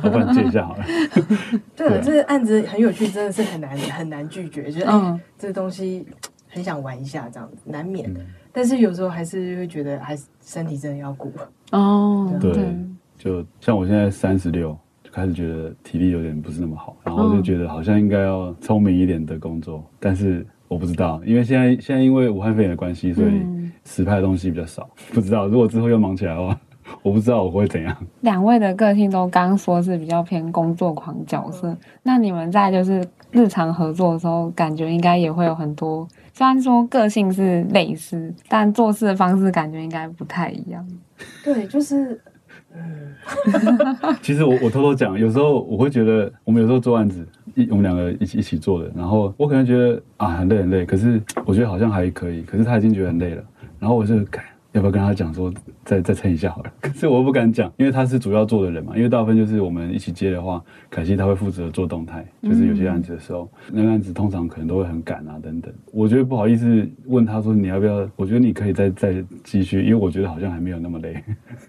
[0.03, 0.85] 我帮你接一下好了。
[1.75, 6.07] 对了，这个案子很有趣，真的是很难很难拒绝，就是嗯，这个东西
[6.49, 8.21] 很想玩一下，这样难免的。
[8.57, 11.31] 但是有时候还是会觉得，还是身体真的要顾
[11.73, 12.35] 哦。
[12.41, 12.75] 对，
[13.19, 14.75] 就像我现在三十六。
[15.05, 23.43] 就开始觉得体力有点不是那么好，然后就觉得好像应该要聪明一点的工作，但是我不知道，因为现在现在因为武汉肺炎的关系，所以
[23.85, 26.59] 实拍的东西比较少， 不知道如果之后又忙起来的话，
[27.03, 27.97] 我不知道我会怎样。
[28.23, 40.87] 两位的个性都刚刚说是比较偏工作狂角色，那你们在就是日常合作的时候，感觉应该也会有很多，虽然说个性是类似，但做事的方式感觉应该不太一样。
[41.43, 42.21] 对，就是。
[42.75, 43.15] 嗯，
[44.21, 53.43] 其实我我偷偷讲，有时候我会觉得，我们有时候做案子，一我们两个一起一起做的，然后我可能觉得啊很累很累，可是我觉得好像还可以，可是他已经觉得很累了，
[53.79, 54.45] 然后我就改。
[54.77, 55.51] 要不要跟他讲说
[55.87, 56.73] 再再撑一下好了？
[56.83, 58.95] 可是我又不敢讲，因为他是主要做的人嘛。
[58.95, 65.73] 因为大部分就是我们一起接的话，凯西他会负责做动态，就是有些案子的时候，那个案子通常可能都会很赶啊等等。
[65.93, 68.07] 我觉得不好意思问他说你要不要？
[68.17, 71.15] 我觉得你可以再再继续，因为我觉得好像还没有那么累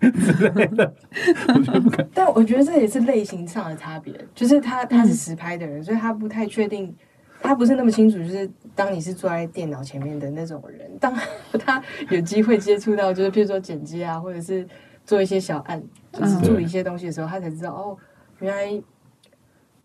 [0.20, 0.94] 之类的。
[1.56, 2.06] 我觉得不敢。
[2.14, 6.94] 但我觉得这也是类型上的差别，就是他他是实拍的人，所以他不太确定。
[7.42, 11.14] 他不是那么清楚，就是当你是坐在电脑前面的那种人，当
[11.60, 14.68] 他有机会接触到，就是譬如说剪辑啊，或者是
[15.06, 17.98] 做一些小案，就是做一些东西的时候，他才知道哦，
[18.40, 18.82] 原来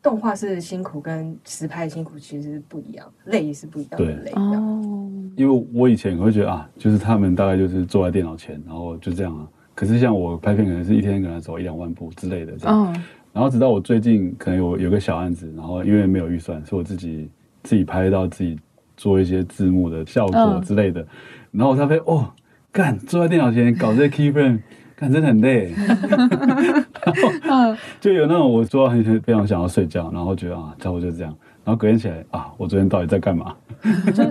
[0.02, 4.32] 动画是辛苦，跟实拍辛苦其实不一样，累也是不一样的累。
[4.34, 9.46] 哦，因为我以前会觉得啊，就是他们大概就是坐在电脑前，然后就这样啊。
[9.74, 12.92] 可是像我拍片，可能是一天可能走一两万步之类的这样。
[13.32, 17.30] 然后直到我最近可能有有个小案子，然后因为没有预算，是我自己。
[17.62, 18.58] 自己拍到自己
[18.96, 21.06] 做一些字幕的效果之类的，嗯、
[21.52, 22.30] 然后我才发现哦，
[22.70, 24.60] 干坐在电脑前搞这些 keyframe，
[24.96, 25.72] 干真的很累。
[27.42, 31.36] 然后就有那种我做到很非常想要睡觉，然后觉得啊，差不多就这样。
[31.64, 33.54] 然后隔天起来啊，我昨天到底在干嘛？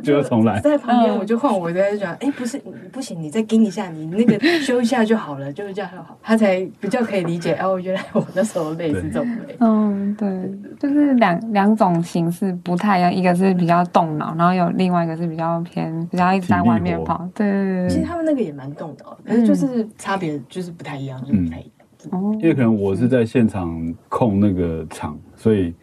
[0.04, 0.60] 就要 重来。
[0.60, 2.58] 在旁边我就换我在讲，哎，不是，
[2.92, 7.56] 不行，你再盯一下，你那个 修一下就好了，就是这样就好，他才比较可以理解。
[7.56, 9.56] 哦，原来我那时候累是这么累。
[9.60, 17.26] 嗯，对，就是两两种形式不太一样，一个是比较动脑，然后有另外一个是比较偏比较一直在外面跑。
[17.34, 17.90] 对对对。
[17.90, 21.72] 其实他们那个也蛮动脑，可是就是差别就是不太一样，就是不太一样。
[22.12, 22.36] 哦。
[22.42, 25.74] 因为可能我是在现场控那个场，所以。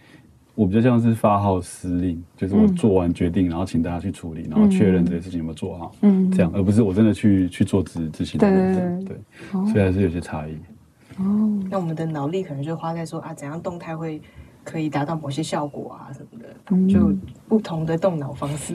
[0.59, 9.17] 我比较像是发号施令，就是我做完决定，嗯、然后请大家去处理，然后确认这些事情有没有做好，嗯，这样，而不是我真的去去做执执行的人，对，对，
[9.53, 10.55] 对，所以还是有些差异。
[11.19, 14.21] 哦，那我们的脑力可能就花在说啊，怎样动态会
[14.65, 17.15] 可以达到某些效果啊什么的，嗯、就
[17.47, 18.75] 不同的动脑方式。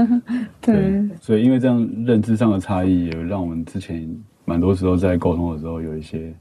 [0.60, 4.06] 对，对，所以因为这样认知上的差异，也让我们之前
[4.44, 6.34] 蛮多时候在沟通的时候有一些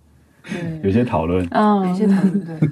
[0.84, 2.69] 有一些讨论，嗯，有一些讨论，对。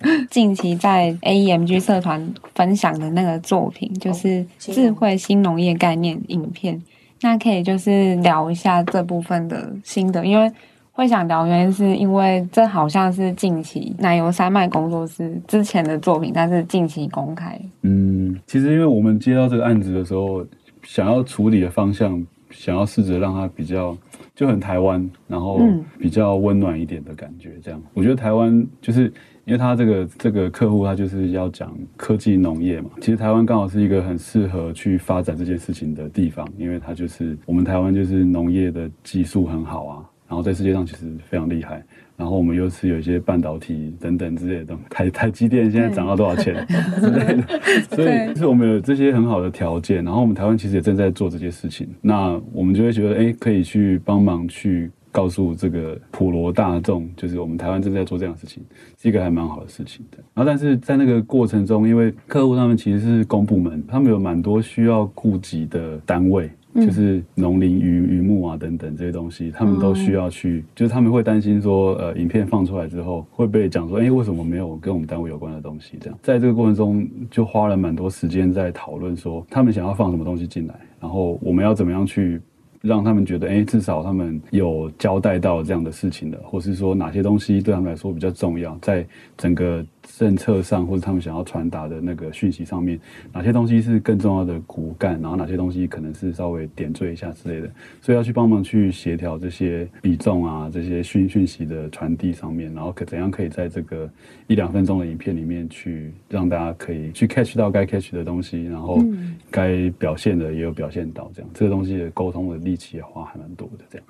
[0.30, 6.80] 近期在 AEMG 社团分享的那个作品，就是智慧新农业概念影片。
[7.20, 10.48] 那可以就是聊一下这部分的心得，因为
[10.92, 17.60] 会想聊，原因是因为这好像是近期奶油山脉工作室之前的作品，但是近期公开。
[17.82, 20.46] 嗯，其实因为我们接到这个案子的时候，
[20.84, 23.98] 想要处理的方向，想要试着让它比较
[24.36, 25.60] 就很台湾，然后
[25.98, 27.50] 比较温暖一点的感觉。
[27.60, 29.12] 这样，我觉得台湾就是。
[29.48, 32.90] 因为他这个这个客户，他就是要讲科技农业嘛。
[33.00, 41.82] 其实台湾刚好是一个很适合去发展这件事情的地方，因为它就是我们台湾就是农业的技术很好啊，然后在世界上其实非常厉害。
[42.14, 46.66] 然后我们又是有一些半导体等等之类的东西，台台积电现在涨到多少钱
[47.00, 47.60] 之类的，
[47.96, 50.04] 所以就是我们有这些很好的条件。
[50.04, 54.90] 然后我们台湾其实也正在做这些事情，那我们就会觉得，哎，可以去帮忙去。
[55.10, 58.62] 告诉这个普罗大众，就是我们台湾正在做这样的事情，
[59.00, 60.18] 是一个还蛮好的事情的。
[60.34, 75.96] 然后，但是在那个过程中，因为客户他们其实是公部门，他们有蛮多需要顾及的单位，就是农林渔渔牧啊等等这些东西，他们都需要去，就是他们会担心说，呃，影片放出来之后会被讲说，哎，为什么没有跟我们单位有关的东西？
[76.00, 82.40] 这样，在这个过程中就花了蛮多时间在讨论说，他们想要放什么东西进来，然后我们要怎么样去。
[82.88, 89.84] 让他们觉得，哎，至少他们有交代到这样的事情的，或是说哪些东西对他们来说比较重要，在整个
[90.16, 92.98] 政策上或者他们想要传达的那个讯息上面，
[93.32, 104.10] 哪些东西是更重要的骨干，然后哪些东西可能是稍微点缀一下之类的，所以要去帮忙去协调这些比重啊，这些讯讯息的传递上面，然后可怎样可以在这个
[104.46, 109.04] 一两分钟的影片里面去让大家可以去 catch 到该 catch 的东西，然后
[109.50, 113.84] 该表现的也有表现到，这样这个东西的沟通的力气也花还蛮多的。
[113.90, 114.06] 这样，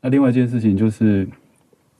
[0.00, 1.26] 那另外一件事情就是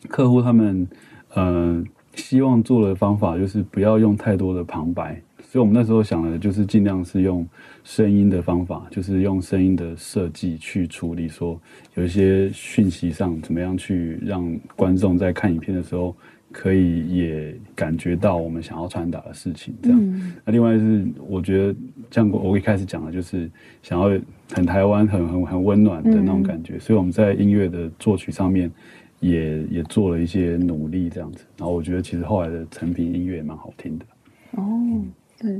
[0.09, 0.87] 客户他们
[1.35, 1.79] 嗯。
[1.79, 1.85] 呃
[2.19, 7.47] 希望做的方法就是不要用太多的旁白，所以我们那时候想的就是尽量是用
[7.85, 11.59] 声音的方法，就是用声音的设计去处理，说
[11.95, 16.15] 有一些讯息上怎么样去让观众在看影片的时候
[16.51, 19.73] 可以也感觉到我们想要传达的事情。
[19.81, 21.75] 这样，嗯、那另外是我觉得
[22.11, 23.49] 像我一开始讲的，就是
[23.81, 24.21] 想要
[24.53, 28.71] 很台湾、很很很温暖的那种感觉，嗯、所以我们在音乐的作曲上面。
[29.21, 34.05] 也也做了一些努力，这样子，然后我觉得其实后来的成品音乐也蛮好听的。
[34.53, 34.63] 哦，
[35.39, 35.53] 对，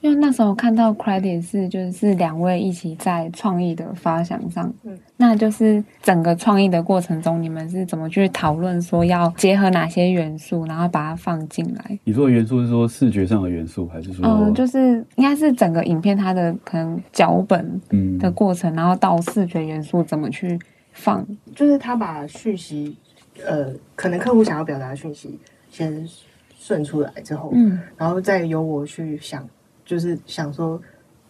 [0.00, 11.98] 因为那时候看到 credit 是就是两位一起在创意的发想上，嗯，那就是整个创意的过程中，你们是怎么去讨论说要结合哪些元素，然后把它放进来？
[12.04, 14.24] 你说的元素是说视觉上的元素，还是说？
[14.26, 17.80] 嗯，就是应该是整个影片它的可能脚本
[18.20, 20.58] 的过程，嗯、然后到视觉元素怎么去。
[20.98, 22.96] 放就是他把讯息，
[23.44, 25.38] 呃，可能客户想要表达的讯息
[25.70, 26.06] 先
[26.58, 29.48] 顺出来之后，嗯，然后再由我去想，
[29.84, 30.80] 就是想说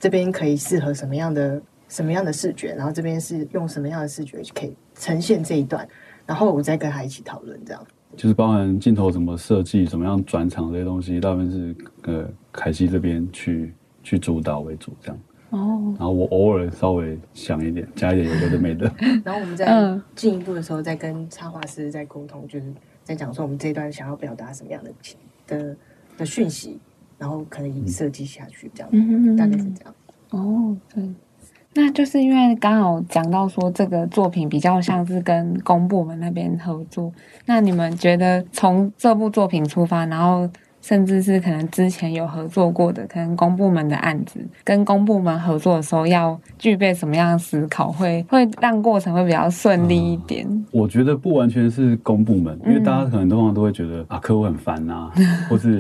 [0.00, 5.86] 这边可以适合什么样的什么样的视觉，然后这边是用什么样的视觉可以呈现这一段，
[6.24, 15.18] 然后我再跟他一起讨论，这样就是包含镜头怎么设计，怎么样转场这些东西，大部分是呃凯西这边去去主导为主，这样。
[15.50, 18.84] 哦，然后我偶尔稍微想一点，加一点有的没的。
[19.24, 22.66] 然后我们在进一步的时候，再跟插画师在沟通，就是
[23.02, 24.90] 在讲说我们这一段想要表达什么样的
[25.46, 25.76] 的
[26.18, 26.78] 的讯息，
[27.16, 29.94] 然后可能以设计下去这样，嗯、大概是这样。
[30.30, 31.08] 哦，对，
[31.72, 37.10] 那就是因为刚好讲到说这个作品比较像是跟公部门那边合作，
[37.46, 40.50] 那你们觉得从这部作品出发，然后。
[40.88, 50.46] 甚至是可能之前有合作过的，可能公部门的案子，跟公部门合作的时候要具备什么样的思考，会会让过程会比较顺利一点。
[50.48, 55.12] 嗯，我觉得不完全是公部门，因为大家可能通常都会觉得啊，客户很烦啊，
[55.50, 55.78] 或是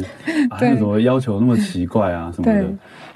[0.50, 2.68] 啊， 那什么要求那么奇怪啊什么的。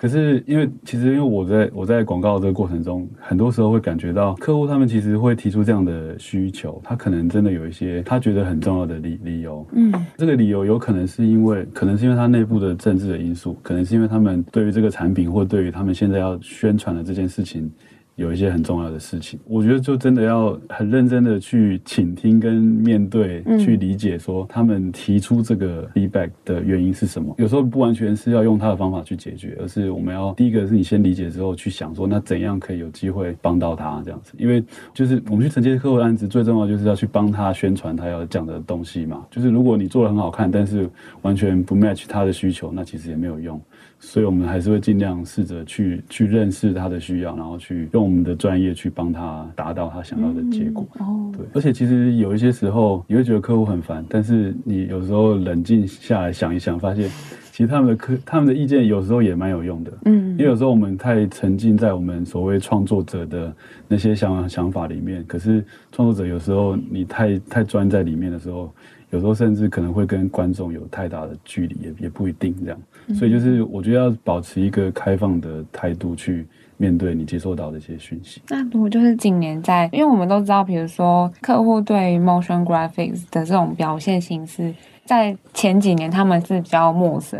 [0.02, 9.64] 可是因为其实因为我在我在广告这个过程中，很多时候会感觉到客户他们其实会提出这样的需求，他可能真的有一些他觉得很重要的理理由。
[9.70, 11.64] 嗯，这个理由有可能是因为。
[11.72, 17.70] 可能是因为他内部的政治的因素，可能是因为他们对于这个产品或对于他们现在要宣传的这件事情。
[18.16, 27.34] 有一些很重要的事情，我觉得就真的要很认真的去倾听跟面对，嗯、去理解说他们提出这个 feedback 的原因是什么。
[27.38, 34.34] 有时候不完全是要用他的方法去解决，而是我们要第一个是你先理解之后去想说，那怎样可以有机会帮到他这样子。
[34.36, 39.26] 因为就是我们去承接客户的案子，最重要就是要去帮他宣传他要讲的东西嘛。
[39.30, 40.88] 就是如果你做的很好看，但是
[41.22, 43.60] 完全不 match 他的需求，那其实也没有用。
[44.04, 50.84] 所以我们还是会尽量试着去去认识他的需要，然后去用我们的专业去帮他达到他想要的结果。
[50.98, 51.46] 哦，对。
[51.54, 57.08] 而且其实有一些时候你会觉得客户很烦，但是你有时候冷静下来想一想，发现
[57.52, 59.92] 其实他们的客他们的意见有时候也蛮有用的。
[60.06, 63.54] 嗯，因为有时候我们太沉浸在我们所谓创作者的
[63.86, 68.74] 那些想想法里面，可是创作者有时候你太太钻在里面的时候。
[69.12, 72.80] 有时候甚至可能会跟观众有太大的距离，也也不一定这样。
[73.14, 76.46] 所以就是我觉得要保持一个开放的态度去
[76.78, 78.40] 面对你接收到的一些讯息。
[78.48, 87.38] 那如果就是今年在，因为我们都知道，比如说客户对于 motion graphics 的这种表现形式，在前几年他们是比较陌生。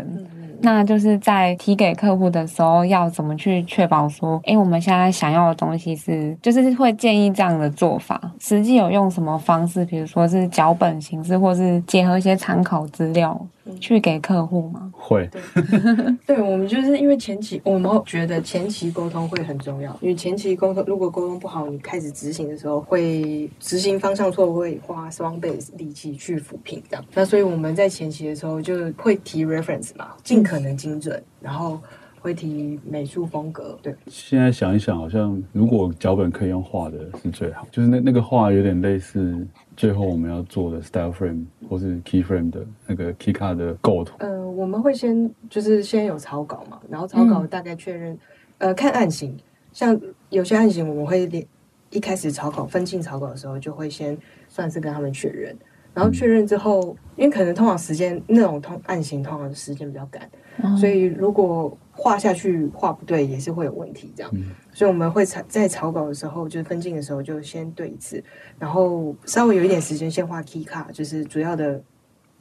[0.63, 8.31] 那就是在提给客户的时候，要怎么去确保说，哎，我们现在想要的东西是，就是会建议这样的做法。
[8.39, 13.39] 实际有用什么方式，比如说是脚本形式，或是结合一些参考资料。
[13.79, 14.91] 去给客户吗？
[14.91, 15.29] 会，
[16.25, 27.05] 对，我们就是因为前期，我们觉得前期沟通会很重要，因为前期沟通如果沟通不好，你开始执行的时候会执行方向错，会花双倍力气去抚平这样。
[27.13, 31.79] 那所以我们在前期的时候就会提 reference 嘛，尽可能精准，然后。
[32.23, 33.93] 会提美术风格，对。
[34.07, 39.45] 现在想一想，好像如果脚本可以用画的是最好，就是那那个画有点类似
[39.75, 44.15] 最后我们要做的 style frame 或是 key frame 的那个 key card 的构图。
[44.19, 48.13] 呃，我们会先就是先有草稿嘛，然后草稿大概确认，
[48.59, 49.37] 嗯、呃，看案型，
[49.71, 49.99] 像
[50.29, 51.45] 有些案型我们会连
[51.89, 54.17] 一开始草稿分镜草稿的时候就会先
[54.47, 55.55] 算是跟他们确认，
[55.93, 60.29] 然后确认之后，因为可能通常时间那种通案型通常时间比较赶，
[60.63, 64.31] 嗯、所以如果画下去画不对，也是会有问题这样。
[64.33, 68.23] 嗯、所以我们会在在草稿的时候，就是分镜的时候就先对一次，
[68.59, 71.81] 然后稍微有一点时间先画 key cut，就是主要的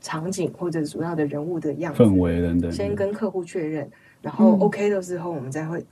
[0.01, 3.89] 场景或者主要的人物的样子、氛围等等，先跟客户确认，
[4.21, 5.85] 然后 OK 的时候，我们再会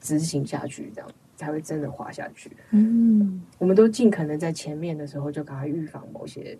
[0.00, 1.10] 执行下去这样。
[1.38, 2.50] 才会真的画下去。
[2.70, 6.56] 嗯，我们都尽可能在前面的时候就赶快预防某些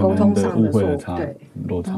[0.00, 1.36] 沟通上的错误，对
[1.68, 1.92] 落差。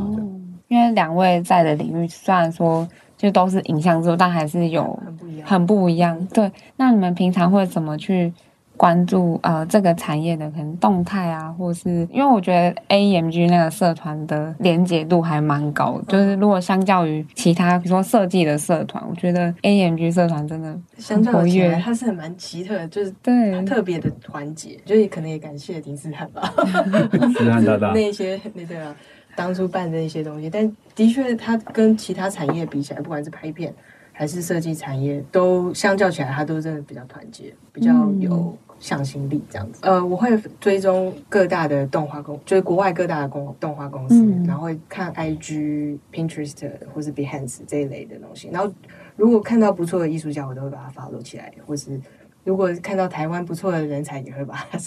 [0.67, 2.85] 因为两位在的领域虽然说
[3.17, 6.27] 就都是影像做，但还是有很不一样，很不一样。
[6.35, 8.33] 对，那你们平常会怎么去？
[8.79, 23.65] 关注呃这个产业的可能动态啊，或是因为我觉得 AEMG 那个社团的连结度还蛮高的，就是如果相较于其他比如说设计的社团，我觉得 AEMG 社团真的相较起来它是很蛮奇特的，就是对。
[23.65, 26.43] 特别的团结，就是可能也感谢林思翰吧，
[27.33, 27.93] 思翰大大。
[27.97, 28.95] 那些那对啊，
[29.37, 33.73] 当初办的一些东西，但的确它跟其他产业比起来，不管是拍片
[34.13, 38.35] 还是设计产业，都相较起来，它都真的比较团结，比较有。
[38.35, 48.51] 嗯向心力这样子，呃，我会追踪各大的动画公，就是国外各大的公动画公司，嗯、然后会看 IG、Pinterest 或是 Behance 这一类的东西。
[48.53, 48.71] 然后
[49.17, 51.99] 如果看到不错的艺术家，我都会把它 follow 起来；或是
[52.47, 54.79] 如果看到台湾不错的人才，也会把它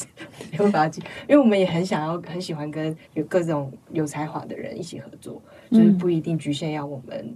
[0.54, 1.04] 也会把他进。
[1.28, 7.36] 因为我们也很想要、很喜欢跟有各种有才华的人一起合作，就是不一定局限要我们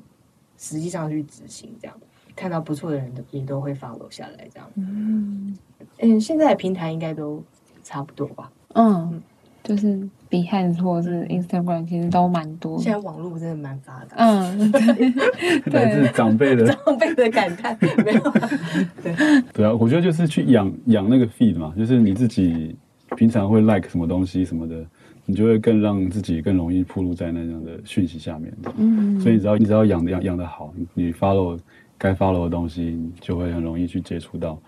[0.58, 1.96] 实际上去执行这样。
[2.36, 4.72] 看到不错的人，也都会 follow 下来这样。
[4.76, 5.58] 嗯。
[6.00, 7.44] 嗯，现在的平台应该都
[7.84, 8.50] 差不多吧？
[8.76, 9.22] 嗯，
[9.64, 9.98] 就是
[10.30, 12.78] Behance 或是 Instagram，其实都蛮多。
[12.80, 14.16] 现在网络真的蛮发达。
[14.18, 14.72] 嗯，
[15.72, 18.22] 来自长辈的 长辈的感叹， 没有。
[19.02, 19.16] 对
[19.54, 22.76] 对啊，我觉得就是去养养那个 feed 嘛，就是你自己
[23.16, 24.86] 平常会 like 什么东西什么的，
[25.26, 28.54] 你就会更让自己更容易暴露在那样的讯息下面。
[28.78, 31.58] 嗯，所以你只要你只要养的养养的好，你 follow
[31.98, 34.60] 该 follow 的东西，你就会很容易去接触到。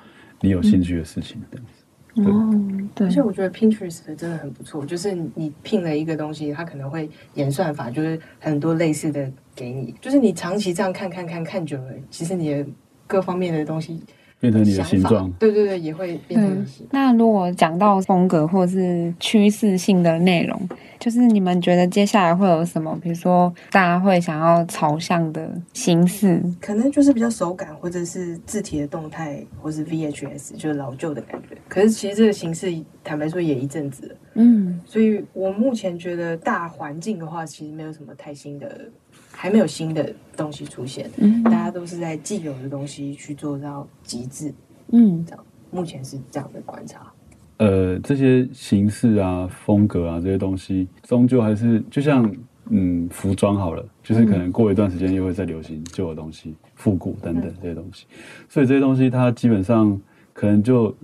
[0.41, 1.83] 你有兴趣的事情，这样子。
[2.29, 3.05] 哦，对。
[3.05, 12.65] 而且我觉得 Pinterest 真的很不错，就是你拼了一个东西，它可能会演算法，就是很多类似的给你，就是你长期这样看看看看久了，其实你的
[13.05, 14.01] 各方面的东西。
[14.39, 16.85] 变成你的形状，对对对，也会变成形。
[16.91, 20.69] 那如果讲到风格或是趋势性的内容，
[20.99, 22.97] 就是你们觉得接下来会有什么？
[23.01, 31.57] 比如说大家会想要朝向的形式，可能就是比较手感，或者是字体的动态，或是 VHS，就是老旧的感觉。
[31.67, 32.73] 可是其实这个形式，
[33.03, 34.79] 坦白说也一阵子了，嗯。
[34.85, 38.89] 所以我目前觉得大环境的话，其实没有什么太新的。
[39.37, 44.53] 还没有新的东西出现，嗯，大家都是在既有的东西去做到极致，
[44.91, 47.11] 嗯，这样目前是这样的观察。
[47.57, 52.33] 呃，这些形式啊、风格啊这些东西，终究还是就像
[52.69, 58.05] 嗯服装好了，就是可能过一段时间又会再流行旧的东西、复古等等这些东西。
[58.13, 58.17] 嗯、
[58.49, 59.99] 所以这些东西它基本上
[60.33, 60.95] 可能就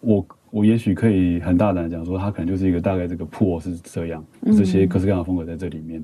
[0.00, 4.24] 我我也许可以很大胆讲说，它可能就是一个大概这个 pool 是这样，
[4.56, 6.02] 这些各式各样的风格在这里面，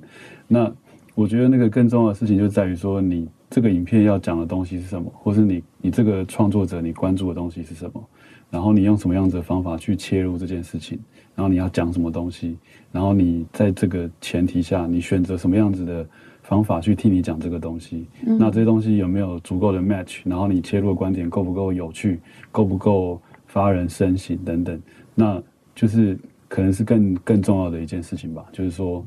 [0.48, 0.72] 那。
[1.14, 8.02] 我觉得那个更重要的事情就在于说，你这个影片要讲的东西是什么，或是你你这个创作者你关注的东西是什么，
[8.48, 10.98] 然后你用什么样子的方法去切入这件事情，
[11.34, 12.56] 然后你要讲什么东西，
[12.90, 16.06] 然后你在这个前提下，你选择什么样子的
[16.42, 22.18] 方法去替你讲这个东西，那这些东西有没有足够的 match，然后你切入的观点够不够有趣，
[22.50, 24.80] 够不够发人深省等等，
[25.14, 25.42] 那
[25.74, 29.04] 就是可能是更更重要的一件事情吧，就是说。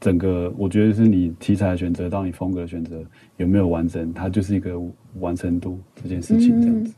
[0.00, 3.04] 整个我觉得是你题材的选择到你风格的选择
[3.36, 4.80] 有没有完整，它就是一个
[5.18, 6.94] 完成度这件事情这样子。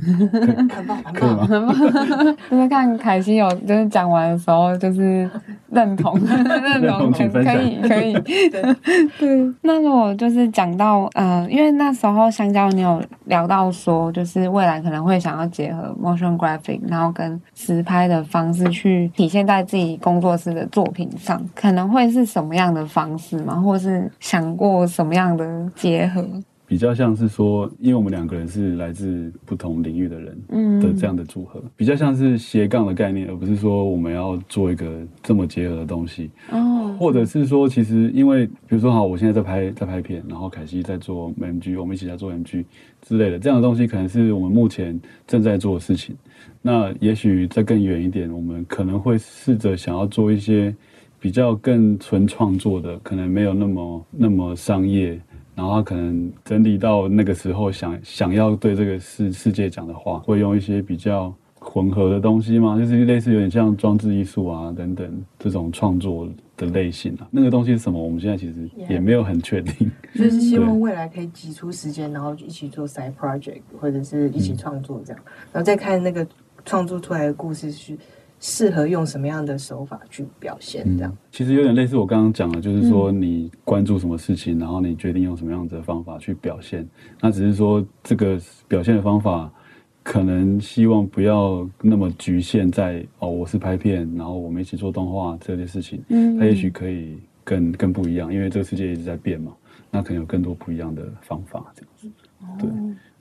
[0.00, 0.54] 对。
[0.54, 2.36] 很棒，很棒，很棒。
[2.50, 5.28] 就是看凯西有，就是讲完的时候，就是
[5.70, 8.12] 认同， 认同，可以，可以。
[8.50, 8.76] 对，
[9.18, 9.54] 对。
[9.62, 23.54] 那如果就是讲到，呃，因为那时候香蕉你有聊到说，就是未来可能会想要结合 motion graphic，然后跟实拍的方式去体现在自己工作室的作品上，可能会是什么样的方式吗？
[23.54, 26.24] 或是想过什么样的结合？
[26.66, 36.30] 比较像是说，因为我们两个人是来自不同领域的人嗯的这样的组合，嗯、比较像是斜杠的概念，而不是说我们要做一个这么结合的东西。
[36.50, 42.64] 哦，或者是说，其实因为比如说，好，我现在在拍在拍片，然后凯西在做 MG，我们一起在做 MG
[43.02, 46.16] 之类的这样的东西，可能是我们目前正在做的事情。
[46.62, 50.74] 那也许再更远一点，我们可能会试着想要做一些
[51.20, 55.20] 比较更纯创作的，可能没有那么那么商业。
[55.54, 62.78] 然后他可能整理到那个时候想想要对这个世世界讲的话，会用一些比较混合的东西吗？
[62.78, 67.26] 就是类似有点像装置艺术啊等等这种创作的类型啊。
[67.30, 68.02] 那个东西是什么？
[68.02, 69.90] 我们现在其实也没有很确定。
[70.14, 76.26] 就是希望未来可以挤出时间，然后一起做 side project，或者是一起创作这样，嗯、然后再看那个
[76.64, 77.96] 创作出来的故事是
[78.46, 81.10] 适合用什么样的手法去表现这样。
[81.10, 86.86] 嗯、其实有点类似我刚刚讲的，就是说你关注什么事情，然后你决定用什么样子的方法去表现。
[87.22, 88.38] 那只是说这个
[88.68, 89.50] 表现的方法。
[90.06, 95.98] 可能希望不要那么局限在哦，我是拍片，然后我们一起做动画这些事情。
[96.08, 99.50] 嗯，它也许可以更更不一样，因为这个世界一直在变嘛。
[99.90, 102.10] 那可能有更多不一样的方法，这样子。
[102.58, 102.68] 对，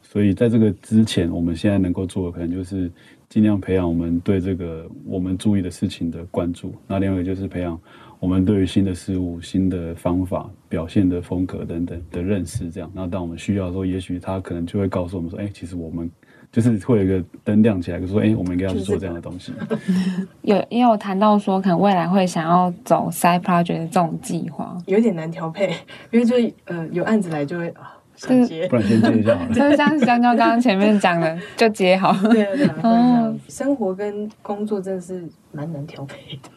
[0.01, 2.91] 所以在这个之前，我们现在能够做的，可能就是
[3.34, 6.71] 尽量培养我们对这个我们注意的事情的关注。
[6.86, 7.79] 那另外一个就是培养
[8.19, 12.69] 我们对于新的事物、新的方法、表现的风格等等的认识。
[12.69, 16.07] 这样，那当我们需要的时候，也许他可能就会告诉我们说：“哎，其实我们。”
[16.53, 19.51] 就是会有一个灯亮起来，就说：“哎、欸，我们应该要去做这样的东西。”
[20.43, 25.73] 有也有谈到说，可能未来会想要走 side project 的这种计划，有点难调配，
[26.11, 29.53] 因为就呃有案子来就会啊想接，不然先接一下好了。
[29.53, 32.11] 就是像香蕉刚刚前面讲的， 就接好。
[32.30, 36.49] 对啊对啊，嗯，生活跟工作真的是蛮难调配的。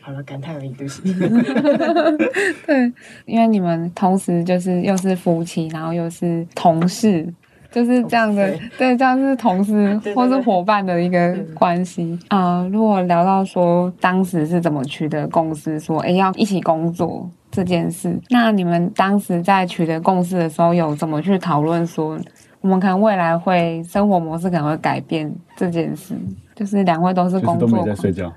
[0.00, 1.02] 好了，感叹而已，对不起。
[2.66, 2.92] 对，
[3.24, 7.26] 因为你们同时就是又是夫妻，然后又是同事。
[7.72, 12.68] 就是这样的，对，这样是同事 或是伙伴的一个关系啊、呃。
[12.72, 22.18] 如果聊到说当时是怎么去的公司，说哎要一起工作这件事，那你们当时在取得共识的时候，有怎么去讨论说
[22.60, 26.14] 我们可能未来会生活模式可能会改变这件事？
[26.56, 28.32] 就是两位都是工作，都没在睡觉。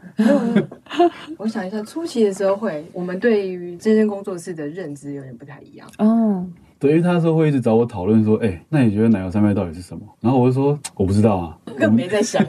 [1.38, 5.88] 我想一下，初期的时候会，我们对于这间工作室的认知有点不太一样。
[5.98, 6.54] 嗯。
[6.80, 10.02] 对，因为他那时候会一直找我讨论说，哎、欸，那你觉得奶油三妹到底是什么？
[10.22, 12.44] 然后我就说，我不知道啊，更没在想，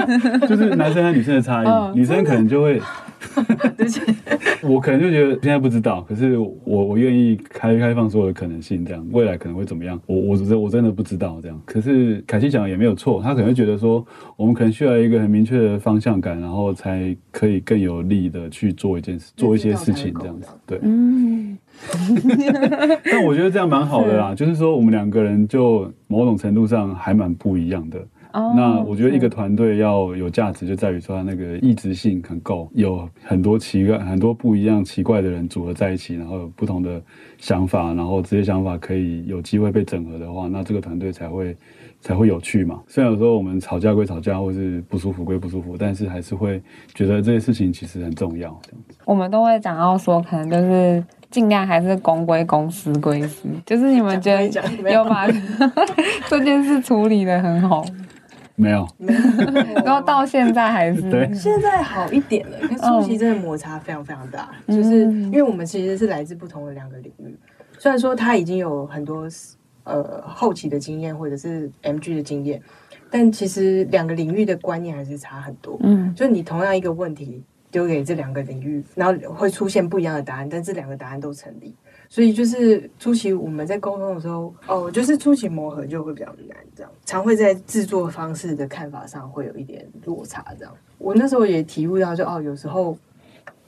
[0.48, 2.80] 就是男生和女生的差异，哦、女生可能就会
[4.62, 10.00] 我可能就觉得现在不知道，可是我我愿意开开放所有的可能性，这样未来可能会怎么样？
[10.06, 11.60] 我我真我真的不知道这样。
[11.64, 14.04] 可是凯西讲的也没有错，他可能会觉得说，
[14.36, 20.48] 我们可能需要一个很明确的方向感，然后才可以更有力的去做一件事，做一些事情这样子。
[20.66, 21.58] 对，嗯。
[23.10, 27.98] 但我觉得这样蛮好的啦，就是说我们两个人就某种程度上还蛮不一样的。
[28.36, 37.00] Oh, 那我觉得一个团队要有价值，就在于说他那个异质性很够，有很多奇怪、很多不一样、奇怪的人组合在一起，然后有不同的
[37.38, 41.56] 想法，然后这些想法可以有机会被整合的话，那这个团队才会
[42.00, 42.82] 才会有趣嘛。
[42.88, 46.60] 虽然有时候我们吵架归吵架，或是不舒服归不舒服，但是还是会
[46.92, 48.48] 觉得这些事情其实很重要。
[48.64, 51.04] 这样子，我们都会讲到说，可能就是。
[51.34, 55.26] 尽量还是公归公，私归私，就是你们觉得有把
[56.30, 57.84] 这件事处理的很好？
[58.54, 58.86] 没有，
[59.84, 62.56] 然后到现在还是对，现在好一点了。
[62.60, 67.36] 跟初期真的摩擦非常非常大，嗯、就是因为我们其实是来自不同的两个领域。
[67.80, 69.26] 虽然说他已经有很多
[69.82, 72.62] 呃后期的经验或者是 MG 的经验，
[73.10, 75.76] 但其实两个领域的观念还是差很多。
[75.82, 77.42] 嗯，就你同样一个问题。
[77.74, 81.74] 丢给这两个领域，然后会出现不一样的答案，但这两个答案都成立。
[82.08, 90.44] 所以就是初期我们在沟通的时候，哦，就是初期磨合就会比较难，这样常会在制作方式的看法上会有一点落差。
[90.56, 92.96] 这样，我那时候也体悟到就，就哦，有时候。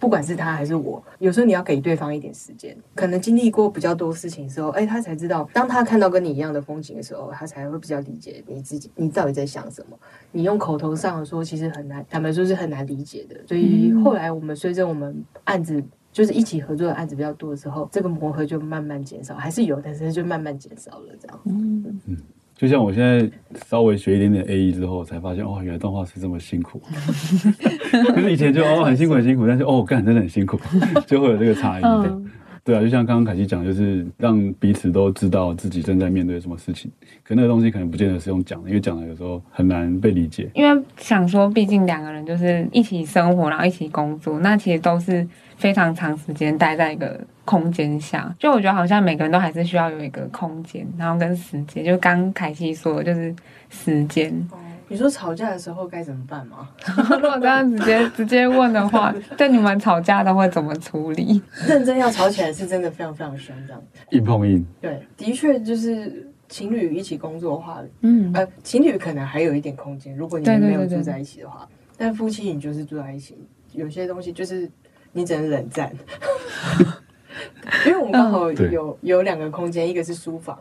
[0.07, 9.99] 不管是他还是我，有时候你要给对方一点时间，可能经历过比较多事情的时候，哎，他才知道，当他看到跟你一样的风景的时候，他才会比较理解你自己，你到底在想什么。
[10.31, 13.35] 你用口头上说，其实很难，坦白说是很难理解的。
[13.49, 15.83] 所以后来我们随着我们案子
[16.13, 21.41] 就是一起合作的案子比较多的时候，这个磨合就慢慢减少，还是有，但是就慢慢减少了这样。
[21.47, 22.01] 嗯。
[22.07, 22.17] 嗯
[22.57, 23.31] 就像我现在
[23.69, 26.81] 稍微学一点点 AE 之后，才发现哦，原来动画是这么辛苦。
[28.15, 30.59] 可是以前就哦很辛苦很辛苦，但是哦干真的很辛苦，
[31.07, 31.83] 就会有这个差异。
[31.85, 32.31] 嗯、
[32.65, 36.91] 对啊，就像刚刚凯西讲，就是让彼此都知道自己正在面对什么事情。
[37.23, 40.49] 可那个东西可能不见得是用讲的，因为讲的有时候很难被理解。
[40.55, 47.21] 因为想说，毕竟两个人就是一起生活，然后一起工作，那其实都是非常长时间待在一个。
[47.47, 51.85] 空间下，就我觉得好像每个人都还是需要有一个空间，然后跟时间。
[51.85, 53.33] 就刚凯西说的，就是
[53.71, 54.33] 时间。
[54.51, 56.69] 哦，你说吵架的时候该怎么办吗？
[57.09, 61.41] 如果这样直接直接问的话，对你们吵架都会怎么处理？
[61.69, 63.81] 认真要吵起来是真的非常非常凶，这样
[64.11, 64.67] 硬碰硬。
[64.81, 73.39] 对，的确就是情侣一起工作的话，嗯，呃，情侣可能还有一点空间，如果你们没有住在一起的话，对对对对，但夫妻你就是住在一起，
[73.71, 74.69] 有些东西就是
[75.17, 75.91] 你只能冷战。
[77.87, 80.59] 因为我们刚好有、嗯、有两个空间，一个是书房，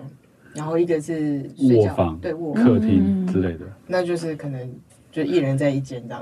[0.54, 4.68] 然后一个是睡觉卧房，对卧客厅之类的，那就是可能
[5.16, 6.22] 就一人在一间这样。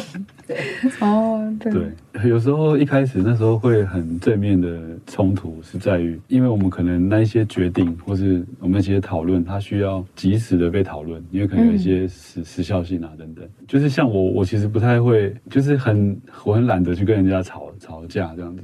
[0.48, 0.56] 对，
[1.00, 13.46] 哦，对，对，有时候一开始那时候会很正面的冲突，是在于，因为我们可能那一些决定，或是我们一些讨论，它需要及时的被讨论，因为可能有一些时、嗯、时效性啊等等。
[13.68, 18.62] 就是像我，我其实不太会，就是很我很懒得去跟人家吵吵架这样子。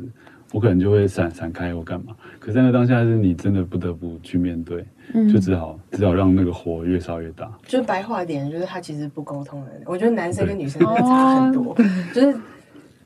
[0.53, 7.51] 我可能就会闪闪开或干嘛，可是在那当下是你真的不得不去面对，嗯、就只好只好让那个火越烧越大。
[7.67, 9.83] 就白话点，就是他其实不沟通的人。
[9.85, 11.77] 我觉得男生跟女生真的差很多，
[12.15, 12.37] 就是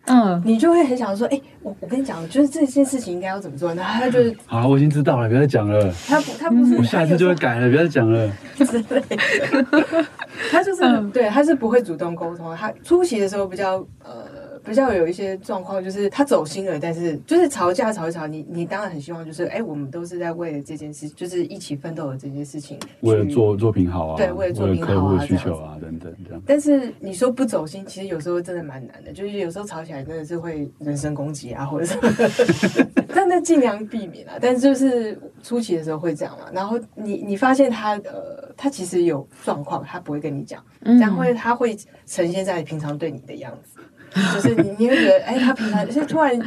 [0.07, 3.83] 嗯，你就会很想说，哎、欸，我我跟你讲，就是这件事情应该要怎么做呢？
[3.83, 5.93] 他就是好，我已经知道了，不要再讲了。
[6.07, 8.31] 他不，他不是，我下一次就会改了，不要再讲了。
[8.57, 10.07] 之类的，
[10.51, 12.55] 他就是、嗯、对，他是不会主动沟通。
[12.55, 14.25] 他初期的时候比较呃。
[14.71, 26.41] 比较有一些状况，就是他走心了，但是就是吵架吵一吵，你你当然很希望就是，哎，我们都是在为了这件事，就是一起奋斗的这件事情，为了做作品好啊，对，为了作品好啊，需求啊等等这样。
[26.47, 34.35] 但是你说不走心，其实有时候真的蛮难的，就是有时候吵起来真的是会人身攻击啊，或者什么， 但那尽量避免啊。
[34.41, 43.80] 但是就是初期的时候会这样嘛，然后你你发现他呃，他其实有状况，他不会跟你讲，然后他会呈现在平常对你的样子。
[44.35, 46.39] 就是你，你会觉得，哎，他平常就突然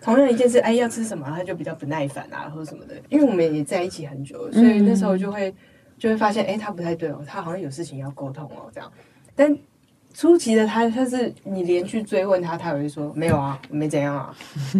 [0.00, 2.94] 同样一件事，哎，要吃什么，他就比较不耐烦啊，或者什么的。
[3.08, 5.54] 因为我们也在一起很久，所以那时候就会
[5.98, 8.92] 就会发现，哎，他不太对哦，他好像有事情要沟通哦，这样。
[9.34, 9.56] 但
[10.12, 14.34] 初期的他，他是你连续追问他，他也会说没有啊，没怎样啊，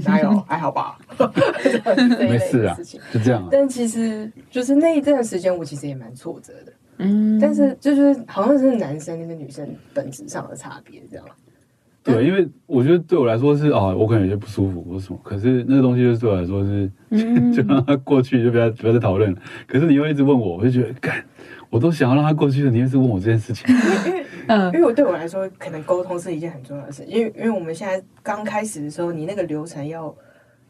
[0.04, 0.98] 哪有，还好吧，
[2.18, 2.76] 没事啊，
[3.12, 3.48] 就这样。
[3.50, 7.38] 但其实就是那一段时间，我其实也蛮挫折的，嗯。
[7.40, 11.24] 但是就是好像是男生跟女生本质上的差别，这样。
[12.04, 19.38] 对，因为我觉得对我来说是啊，我可能有些不舒服或什么，可是那个东西就是对我来说是，嗯、 就让它过去，就不要不要再讨论了。
[19.68, 21.24] 可是你又一直问我，我就觉得，干，
[21.70, 23.64] 我都想要让它过去了，你又是问我这件事情。
[24.06, 30.12] 因为，嗯，因为我对我来说，可能沟通是一件很重要的事，因为因为我们现在刚开始的时候，你那个流程要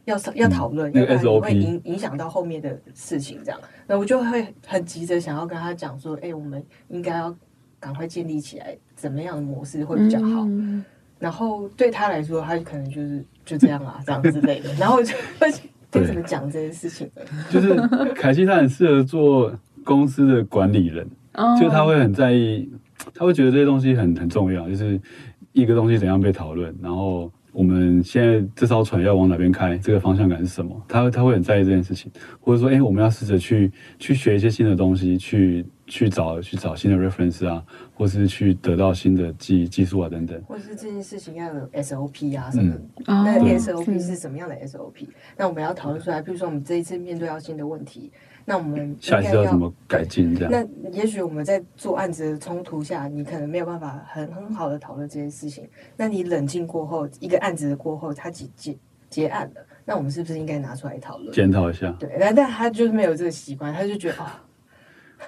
[0.04, 7.34] 要要讨论，要不然你会影影响到后面的事情，这样，那我就会很急着想要跟他讲说，哎，我们应该要
[7.80, 10.44] 赶快建立起来怎么样的模式会比较好。
[10.46, 10.84] 嗯
[11.22, 14.74] 然后对他来说，他可能就是就这样啊，这样之类的。
[14.74, 15.48] 然后就会
[15.92, 17.24] 会怎么讲这件事情的？
[17.48, 17.76] 就是
[18.12, 21.08] 凯西他很适合做公司的管理人，
[21.60, 22.68] 就他会很在意，
[23.14, 25.00] 他会觉得这些东西很很重要，就是
[25.52, 30.82] 一个东西怎样被讨论，然后我们现在这艘船要往哪边开，这个方向感是什么？
[30.88, 35.64] 他他会很在意这件事情，或者说，哎，我们要试着去去学一些新的东西，去。
[35.84, 48.10] 去找去找新的 reference 啊，或是去得到新的技技术啊等等，或者是这件事情要有 SOP 啊什么的，嗯、那 SOP 是什么样的 SOP？、嗯、那我们要讨论出来，比如说我们这一次面对到新的问题，
[48.44, 50.34] 那我们下一次要怎么改进？
[50.34, 55.68] 这样，那也许我们在做案子的冲突下，你可能没有办法很很好的讨论这件事情。
[55.96, 58.76] 那你冷静过后，一个案子的过后，他结结
[59.08, 61.90] 结案了，那我们是不是应该拿出来讨论，检讨一下？
[61.98, 64.26] 对，但但他就是没有这个习惯，他就觉得哦。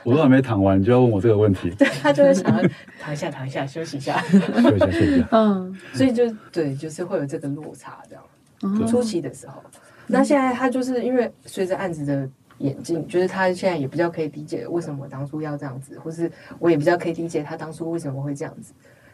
[0.03, 1.71] 我都还没躺完，你就要问我这个问题。
[1.79, 2.69] 对，他就会想要
[3.01, 5.29] 躺一下，躺一下，休息一下， 休息一下，休息一下。
[5.31, 8.25] 嗯，所以就对，就是会有这个落差，这样。
[8.65, 9.63] 嗯、初期的时候，
[10.09, 12.29] 那现在他就是因为随着案子的
[12.59, 18.73] 演进，就是他现在也比较可以理解为什么我当初要这样子，或是我也比较可以理解他当初为什么会这样子，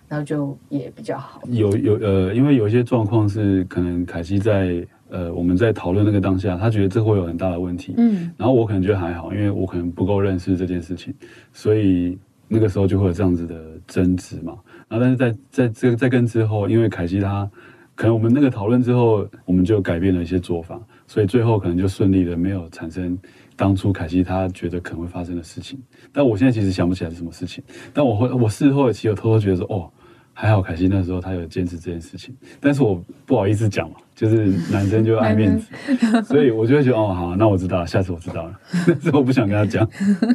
[0.09, 1.41] 然后就也比较好。
[1.49, 4.87] 有有呃，因为有一些状况是可能凯西在。
[5.13, 11.13] 呃，我们在讨论那个当下，他觉得这会有很大的问题，嗯，然后我可能觉得还好，因为我可能不够认识这件事情，
[11.53, 12.17] 所以
[12.47, 14.57] 那个时候就会有这样子的争执嘛。
[14.87, 17.51] 然后，但是在在这个在跟之后，因为凯西他
[17.97, 20.81] 可能我们那个讨论之后，我们就改变了一些做法，
[21.11, 23.19] 所以最后可能就顺利的没有产生
[23.57, 25.77] 当初凯西他觉得可能会发生的事情。
[26.13, 29.91] 但我现在其实想不起来是什么事情，但我会我事后其实有偷偷觉得说，哦。
[30.33, 35.71] 还好，凯西那时候他有坚持这件事情，但是我不好意思讲嘛，就是男生就爱面子，
[36.25, 39.87] 所以我就会觉得哦，好，那我知道了，下次我知道了， 但是我不想跟他讲。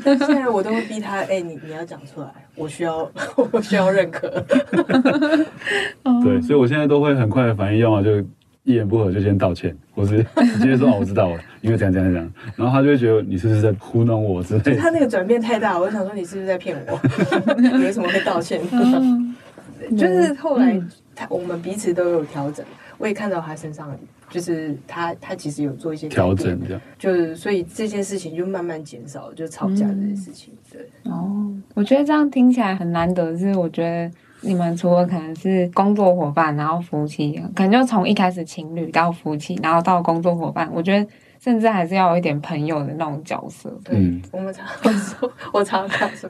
[0.03, 3.09] 但现在我都会逼他，哎、欸，你你要讲出来，我需要
[3.51, 4.29] 我需要认可。
[6.23, 8.23] 对，所以我现在都会很快的反应，要么就
[8.65, 10.25] 一言不合就先道歉，或是
[10.57, 14.75] 直接说哦，我知道了， 因为这样这样这样，然后他就会觉得你是不是在糊弄我之类的。
[14.75, 16.99] 他那个转变太大，我就想说你是不是在骗我？
[17.57, 18.59] 你为什么会道歉？
[19.95, 20.81] 就是后来
[21.13, 22.65] 他我们彼此都有调整，
[22.97, 23.95] 我也看到他身上，
[24.29, 30.53] 就是他他其实有做一些调整，这样就是所以这件事情就慢慢减少，就吵架这件事情。
[30.71, 34.11] 对哦，我觉得这样听起来很难得，是我觉得
[34.41, 41.07] 你们除了可能是工作伙伴，然后夫妻，可能就从一开始情侣到夫妻，然后到工作伙伴，我觉得
[41.39, 43.69] 甚至还是要有一点朋友的那种角色。
[43.83, 43.95] 对，
[44.31, 46.29] 我们常常说，我常常说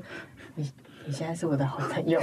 [0.56, 0.70] 你。
[1.08, 2.20] 你现在是我的好朋友，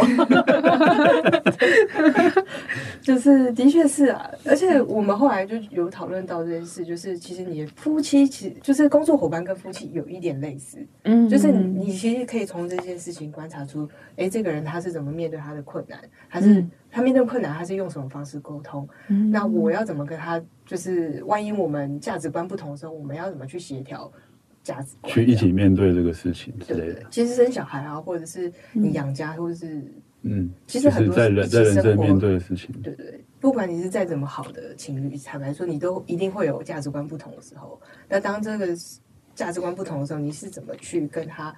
[3.01, 24.11] 就是的确是啊，而且我们后来就有讨论到这件事，就是其实你的夫妻其实就是工作伙伴跟夫妻有一点类似，嗯，就是你其实可以从这件事情观察出，哎，这个人他是怎么面对他的困难，还是他面对困难，他是用什么方式沟通，嗯，那我要怎么跟他，就是万一我们价值观不同的时候，我们要怎么去协调？
[24.63, 27.03] 价值去一起面对这个事情之类的。
[27.11, 29.83] 其实生小孩啊，或者是你养家，或者是
[30.23, 33.25] 嗯，其实很多在人在人生面对的事情，对对。
[33.41, 37.81] 不管你是再怎么好的情侣，坦白说，你都一定会有价值观不同的时候。
[38.09, 38.69] 那当这个
[39.35, 41.53] 价值观不同的时候，你是怎么去跟他？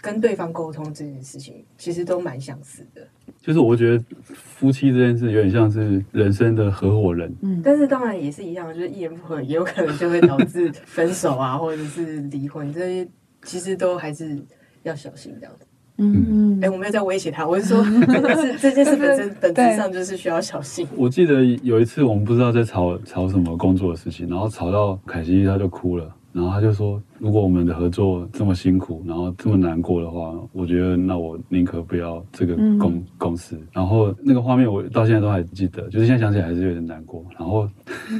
[0.00, 3.02] 跟对方沟通这件事情，其实都蛮相似的。
[3.40, 13.08] 就是我觉得夫妻这件事有点像是人生的合伙人，嗯，但是当然也是一样，就是一言不合也有可能就会导致分手啊， 或者是离婚，这些
[13.42, 14.38] 其实都还是
[14.82, 15.66] 要小心这样子。
[16.02, 17.84] 嗯，哎、欸，我没有在威胁他，我是说，
[18.40, 20.86] 是这件事本身本质上就是需要小心。
[20.96, 26.14] 我记得有一次我们不知道在吵吵什么工作的事情，然后吵到凯西他就哭了。
[26.32, 37.22] 然后他就说：“如果我们的合作这么辛苦，然后这么难过的话，我觉得那我宁可不要这个公、嗯、公司。”然后那个画面我到现在都还记得，就是现在想起来还是有点难过。
[37.38, 37.68] 然后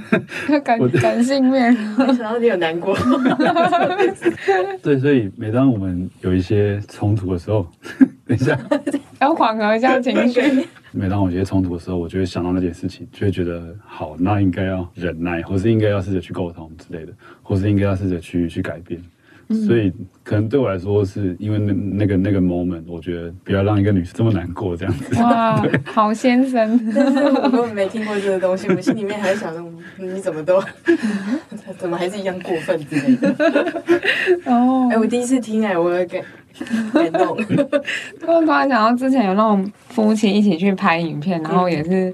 [0.62, 2.94] 感感性面，没想到你有难过。
[4.82, 7.66] 对，所以每当我们有一些冲突的时候，
[8.26, 8.58] 等一下
[9.20, 10.40] 要缓和一下情绪。
[10.92, 18.89] 每当我有些冲突的时候，我就会想到那件事情，就会觉得好，那应该要忍耐，或是应该要试着去沟通之类的，或是应该要试着去去改变。
[19.48, 25.22] 嗯、所以可能对我来说，是因为那那个那个 moment，我觉得不要让一个女生这么难过，这样子。
[25.22, 29.62] 哇，好先生，但是我根本没听过这个东西，我心里面还想着
[29.98, 30.62] 你怎么都
[31.78, 33.34] 怎么还是一样过分之类的。
[34.46, 36.22] 哦，哎，我第一次听哎，我感。
[36.92, 37.36] 感动。
[38.20, 42.12] 突然想到之前有那种夫妻一起去拍影片，然后也是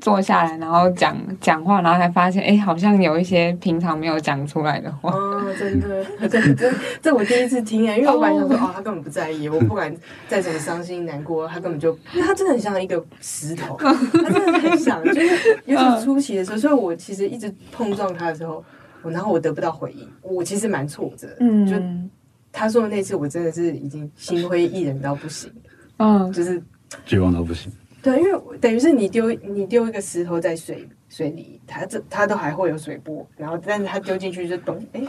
[0.00, 5.10] 坐下来，然后讲讲话，然后才发现，哎，好像有一些平常没有讲出来的话。
[5.10, 9.94] 哦，真的， 真的，这我第一次听哎，因为我本来想说，哦，他根本不在意，我不管
[10.28, 13.92] 再怎么伤心难过，他根本就，因为他真的很像一个石头， 他
[14.30, 18.62] 真的很像，就是 尤其初期的时候，所以我其实一直碰撞他的时候，
[19.02, 21.74] 我然后我得不到回应，我其实蛮挫折，嗯，就。
[22.56, 25.52] 他说的那次，我真的是已经心灰意冷到不行，
[25.96, 26.62] 嗯，就是
[27.04, 27.72] 绝望到不行。
[28.04, 35.00] 对，因为等于是你丢你丢一个石头在水水里，它这它都还会有水波，然后但是它丢进去就咚，哎，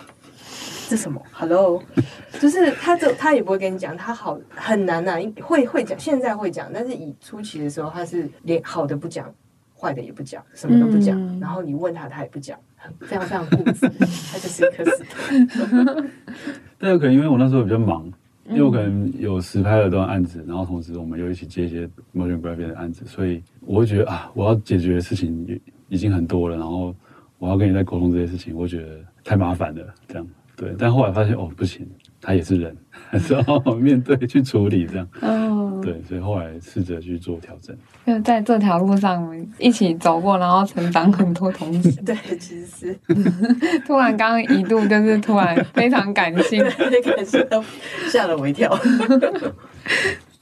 [0.87, 1.83] 这什么？Hello，
[2.39, 9.29] 就是它这它也不会跟你讲，它好很难呐、啊，会会讲，现在会讲，但是以初期的时候，它是连好的不讲，
[9.77, 12.57] 坏的也不讲，什么都不讲，嗯、然后你问他，他也不讲，
[13.01, 13.89] 非常非常固执，
[14.31, 15.03] 他就是一颗石
[15.49, 16.03] 头。
[16.79, 18.09] 但有可能因为我那时候比较忙，
[18.49, 26.95] 因为我可能有实拍了段案子，然后同时我们又一起接一些 motion graphic 的案子，所以我会觉得啊，我要解决的事情也已经很多了，然后
[27.39, 30.75] 我要跟你再沟通这些事情，我觉得太麻烦了，这样对。
[30.77, 31.87] 但后来发现哦，不行，
[32.25, 32.75] 他也是人，
[33.11, 35.07] 还是要面对去处理这样。
[35.21, 37.75] 哦，对，所以后来试着去做调整。
[38.05, 41.91] 因为在这条路上，我们一起走过，然后成长很多同时。
[42.01, 42.99] 对，其实是
[43.85, 46.63] 突然刚刚一度就是突然非常感性，
[47.15, 47.63] 感性都
[48.09, 48.75] 吓了我一跳。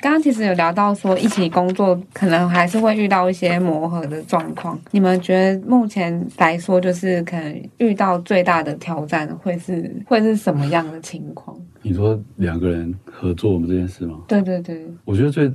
[0.03, 4.77] 刚刚其实有聊到说，一起工作可能还是会遇到一些磨合的状况。
[4.91, 11.57] 你们觉得目前来说，就是可能遇到最大的挑战会是会是什么样的情况？
[11.81, 14.19] 你说两个人合作我们这件事吗？
[14.27, 15.49] 对对对，我觉得最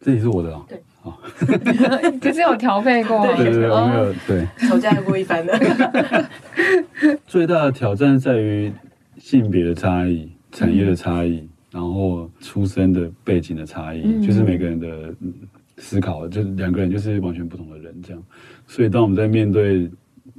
[0.00, 0.60] 这里是我的啊。
[0.68, 0.82] 对。
[2.20, 6.28] 其实有调配过， 对对对，我没有对吵架过一番的。
[7.28, 8.72] 最大的挑战在于
[9.16, 11.48] 性别的差异、产业的差异，
[11.78, 15.14] 然后出生的背景的差异，就是每个人的
[15.76, 18.20] 思考，就是两个人就是完全不同的人这样。
[18.66, 19.88] 所以当我们在面对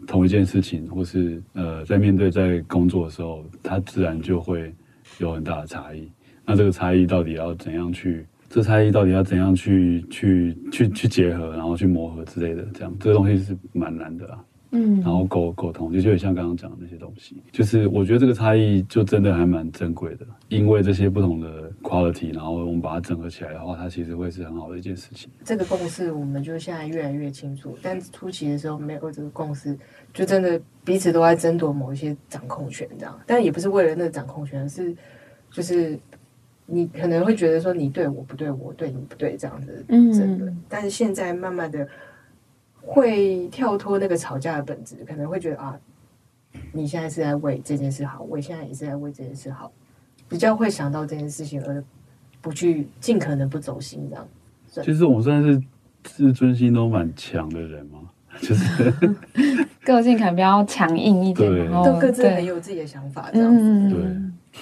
[0.06, 4.74] 同一件事情，或是呃在面对在工作的时候，它自然就会
[5.20, 6.12] 有很大的差异。
[6.46, 8.26] 那这个差异到底要怎样去？
[8.50, 14.44] 这差异到底要怎样去去去去结合，然后去磨合之类的，这样这个东西是蛮难的啊。
[14.72, 25.30] 嗯，然后沟沟通，就就像刚刚讲的那些东西，就是我觉得这个差异就真的还蛮珍贵的，因为这些不同的 quality，然后我们把它整合起来的话，它其实会是很好的一件事情。
[25.44, 29.78] 这个共识我们就现在越来越清楚，但初期的时候没有这个共识，
[30.14, 33.20] 就真的彼此都在争夺某一些掌控权，这样。
[33.26, 34.96] 但也不是为了那个掌控权，是
[35.52, 35.98] 就是。
[36.72, 41.80] 你可能会觉得说你对我不对，我对你不对这样子争论，嗯、但是现在慢慢的
[42.82, 45.78] 会跳脱那个吵架的本质，可能会觉得啊，
[46.72, 49.72] 你现在是在为这件事好，我现在也是在为这件事好，
[50.28, 51.84] 比较会想到这件事情而
[52.42, 54.28] 不去尽可能不走心这样。
[54.84, 55.62] 其实我们算是
[56.04, 58.00] 自尊心都蛮强的人嘛，
[58.40, 58.92] 就是
[59.84, 63.62] 个性可能比较强硬一点，然后都各自很有自己的想法这样子。
[63.62, 64.00] 嗯、对。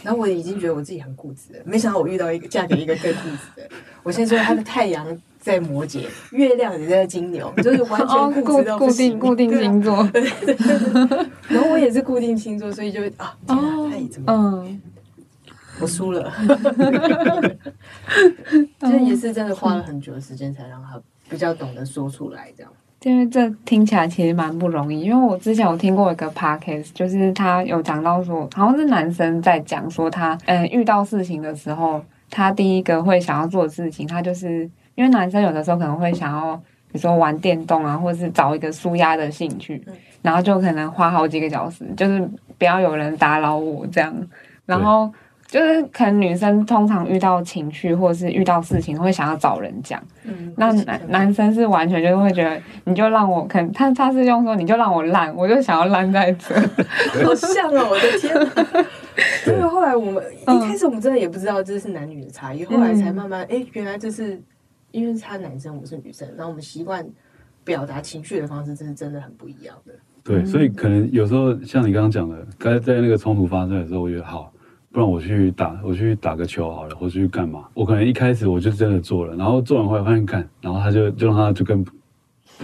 [0.04, 3.70] 然后我已经觉得我自己很固执了，没想到我遇到一个嫁给一个更固执的。
[4.04, 5.06] 我先说他的太阳
[5.48, 10.06] 在摩羯，月亮也在金牛， 就是完全固固定固定星座。
[10.12, 14.34] 对对对然后我也是固定星座，所以就啊，天啊，他也怎么？
[14.34, 14.82] 嗯，
[15.80, 16.30] 我输了。
[18.80, 22.72] 这也是真的花了很久的时间才让他比较懂得说出来，这样。
[23.04, 36.56] 因为这听起来其实蛮不容易，因为我之前有听过一个 podcast，就是他有讲到说，好像是男生在讲说他，嗯，遇到事情的时候，他第一个会想要做的事情，他就是因为男生有的时候可能会想要，
[36.92, 39.82] 比如说玩电动啊，或者是找一个舒压的兴趣，
[40.22, 42.28] 然后就可能花好几个小时，就是
[42.58, 44.14] 不要有人打扰我这样，
[44.66, 45.10] 然后。
[45.50, 56.54] 就是可能女生通常遇到情绪或者是遇到事情会想要找人讲，嗯，那男男生是完全就是会觉得你就让我，可能他他是用说你就让我烂，我就想要烂在这，
[57.24, 58.86] 好像哦，我的天哪！
[59.48, 64.38] 因为后来我们一开始我们真的也不知道这是男女的差异，后来才慢慢哎，原来这是
[64.98, 67.08] 因为他男生我是女生，然后我们习惯
[67.64, 69.94] 表达情绪的方式，这是真的很不一样的。
[70.24, 74.52] 对，所以可能有时候像你刚刚讲的，刚才在那个冲突发生的时候，我觉得好。
[74.90, 77.68] 不然我去打，我去打个球好了，或者去干嘛？
[77.76, 81.92] 我可能一开始我就真的做了，然后做完回来发现看，然后他就就让他就更不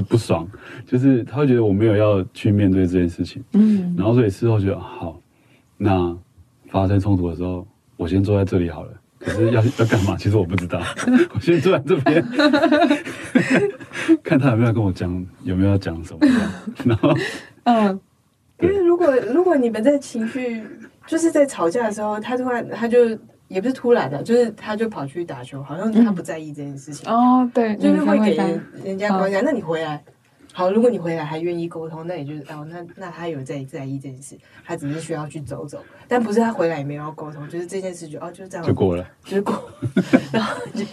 [0.10, 0.50] 不爽，
[0.88, 5.20] 就是他会觉得我没有要去面对这件事情，嗯，然后所以事后觉得好，
[5.78, 6.18] 那
[6.70, 7.68] 发生冲突的时候，
[7.98, 8.92] 我先坐在这里好了，
[9.24, 10.16] 可是要要干嘛？
[10.18, 10.82] 其实我不知道，
[11.34, 12.24] 我先坐在这边，
[14.24, 16.20] 看他有没有跟我讲，有没有要讲什么，
[16.86, 17.14] 然后
[17.64, 18.00] 嗯，
[18.60, 20.64] 因为如果如果你们在情绪。
[21.06, 22.98] 就是在吵架的时候，他突然他就
[23.50, 27.12] 也不是突然的，就是他就跑去打球，好像他不在意这件事情。
[27.12, 29.44] 哦，对，就是会给人人家观感。
[29.44, 30.02] 那你回来，
[30.54, 39.70] 好，如果你回来还愿意沟通，那也就是哦，那那他有在在意这件事，他只是需要去走走，但不是他回来也没有要沟通，就是这件事就哦就这样就过了，就是过。
[40.32, 40.86] 然后就，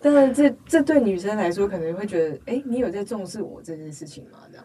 [0.00, 4.38] 当然这这对女生来说可能会觉得，哎，你有在重视我这件事情吗？
[4.50, 4.64] 这样，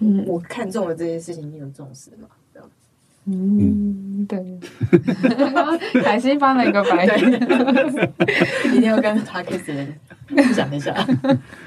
[0.00, 2.28] 嗯，我看中了这件事情，你有重视吗？
[3.26, 4.58] 嗯，对，
[6.02, 7.32] 海星翻了一个白眼，
[8.74, 9.86] 一定要跟他开始
[10.54, 10.94] 讲一下。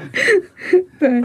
[1.00, 1.24] 对，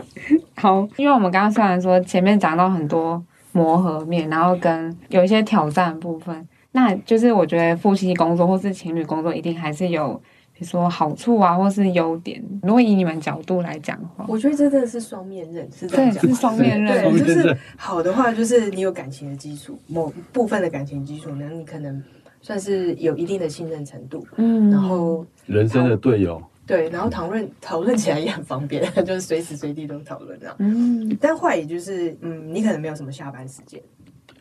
[0.56, 3.22] 好，因为我们刚刚虽然说前面讲到很多
[3.52, 10.20] 磨合面，然后跟有一些挑战的部分，那就是我觉得夫妻工作或是情侣工作一定还是有。
[10.52, 17.12] 比如说好处啊，或是优点，如果以你们角度来讲的话，我觉得这真的是双面刃，是这样讲，是双面刃。
[17.12, 22.02] 对，就是好的话，就是你有感情的基础，某部分的感情基础呢，你可能
[22.40, 33.82] 算是有一定的信任程度，嗯，然后人生的队友，对，然后讨论讨论起来也很方便， 就是随时随地都讨论这样，嗯，但坏也就是，嗯，你可能没有什么下班时间。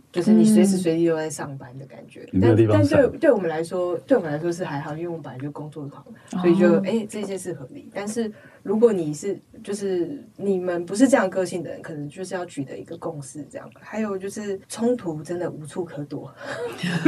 [0.09, 6.03] 就是你随时随地都在上班的感觉，嗯、但但对对我们来说，对我们来说是还好，因为我们本来就工作狂，
[6.41, 7.91] 所以就哎、欸、这些是合理。
[7.93, 8.31] 但是
[8.63, 13.69] 如果你是就是你们不是这样个性的人，可能就是要取得一个共识这样。
[13.79, 16.33] 还有就是冲突真的无处可躲，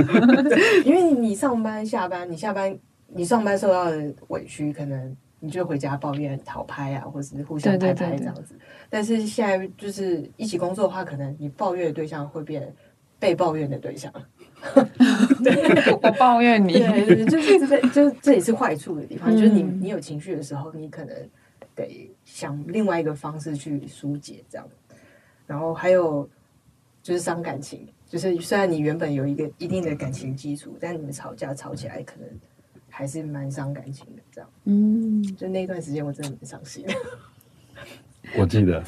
[0.85, 2.77] 因为你上班下班，你下班
[3.13, 8.41] 你上班受到的委屈，可能你就回家抱怨讨拍啊，或是互相拍拍这样子。
[8.41, 12.73] 对对对对，但是现在就是一起工作的话，可能你抱怨的对象会变。
[13.21, 14.09] 被抱怨的对象，
[15.43, 21.13] 对， 我抱怨你，对，就是这，就这也是坏处的地方，嗯、就是你你有情绪的时候，你可能
[21.75, 24.65] 得想另外一个方式去疏解这样。
[25.45, 26.29] 然后还有
[27.03, 32.29] 就是伤感情，就是虽然你原本有一个一定的感情基础，但你们吵架吵起来，可能
[32.99, 34.49] 还是蛮伤感情的这样。
[34.65, 36.93] 嗯，就那段时间我真的蛮伤心的。
[38.37, 38.83] 我记得，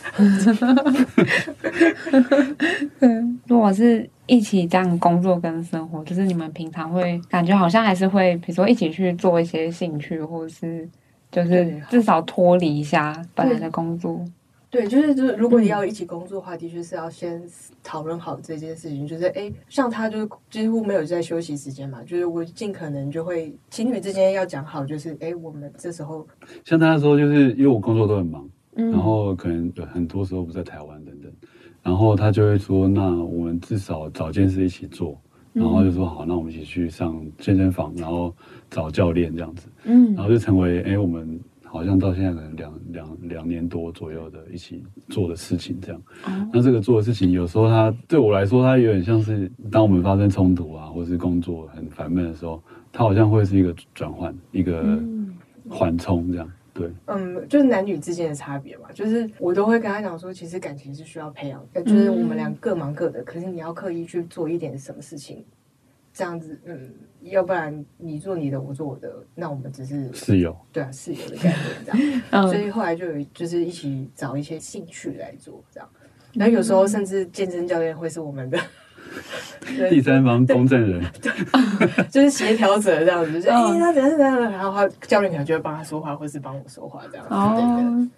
[3.47, 10.85] 如果是一起这样工作跟生活，就是你们平常会感觉好像还是会，比如说一起去做一些兴趣，或者是
[11.31, 14.21] 就是至少脱离一下本来的工作。
[14.71, 17.43] 对，就是就是，如果你要一起工作的话，的确是要先
[17.83, 19.05] 讨论好这件事情。
[19.05, 26.25] 就是哎，像他就是几乎没有在休息时间嘛，就是我尽可能就会情侣之间要讲好，就是哎，我们这时候
[26.63, 28.49] 像他说，就是因为我工作都很忙。
[28.73, 31.29] 然后可能有很多时候不在台湾等等，
[31.83, 35.19] 然后他就会说：“那我们至少找件事一起做。”
[35.51, 38.33] 然后就说：“好，那我们一起去上健身房，然后
[38.69, 41.37] 找教练这样子。”嗯，然后就成为哎，我们
[41.71, 46.01] 好像到现在可能两两两年多左右的一起做的事情这样。
[46.51, 52.61] 那这个做的事情，有时候它对我来说，它有点像是当我们发生冲突啊，或是工作很烦闷的时候，
[52.91, 54.99] 它好像会是一个转换，一个
[55.69, 56.51] 缓冲这样。
[56.73, 65.43] 对，嗯，就是男女之间的差别嘛，就是我都会跟他讲说，其实感情是需要培养的，就是我们俩各忙各的，可是你要刻意去做一点什么事情，
[66.13, 75.89] 这样子，嗯，要不然你做你的，我做我的，那我们只是室友，对啊，室友的概念这样， 所以后来就有就是一起找一些兴趣来做这样，
[76.33, 78.59] 然后有时候甚至健身教练会是我们的。
[79.89, 81.31] 第三方公证人， 对，
[82.09, 87.25] 就是协调者这样子，就是哎，他怎样怎样，然后他教练可能就会帮他说话，或是帮我说话这样。
[87.27, 88.09] 子，哦，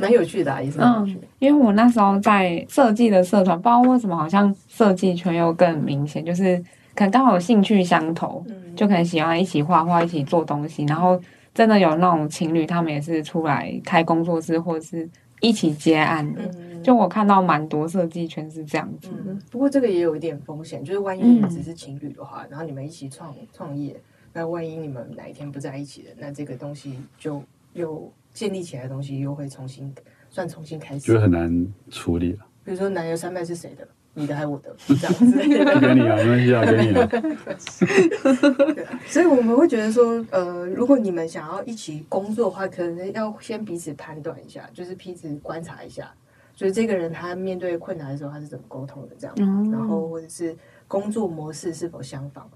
[0.00, 1.26] 蛮有趣的，也是蛮有趣的。
[1.38, 6.62] 因为我那时候在设计的社团，不知道为什么，好像设计圈又更明显，就是
[6.94, 8.44] 可能刚好有兴趣相投，
[8.76, 11.20] 就可能喜欢一起画画，一起做东西，然后
[11.54, 15.08] 真的有那种情侣，他们也是出来开工作室，或者是。
[15.44, 16.40] 一起接案的，
[16.84, 19.10] 就我看到蛮多设计圈是这样子。
[19.26, 24.00] 嗯，不过这个也有一点风险，就是万一你们只是情侣的话，嗯、然后你们一起创创业，
[24.32, 29.92] 那万一你们哪一天不在一起了，那这个东西就又建立起来的东西又会重新
[30.30, 32.46] 算重新开始，就很难处理了。
[32.62, 33.84] 比如说男友三脉是谁的？
[34.14, 34.74] 你的还是我的？
[34.88, 35.46] 这样子， 给
[35.94, 37.06] 你啊，没关系啊， 给你啊。
[37.06, 46.12] 对啊，所以我们会觉得说，呃，如果你们想要一起工作的话，可能要先彼此判断一下，就是彼此观察一下，
[46.54, 50.54] 就是这个人他面对困难的时候他是怎么沟通的，这样，嗯、然后或者是
[50.86, 52.46] 工作模式是否相仿。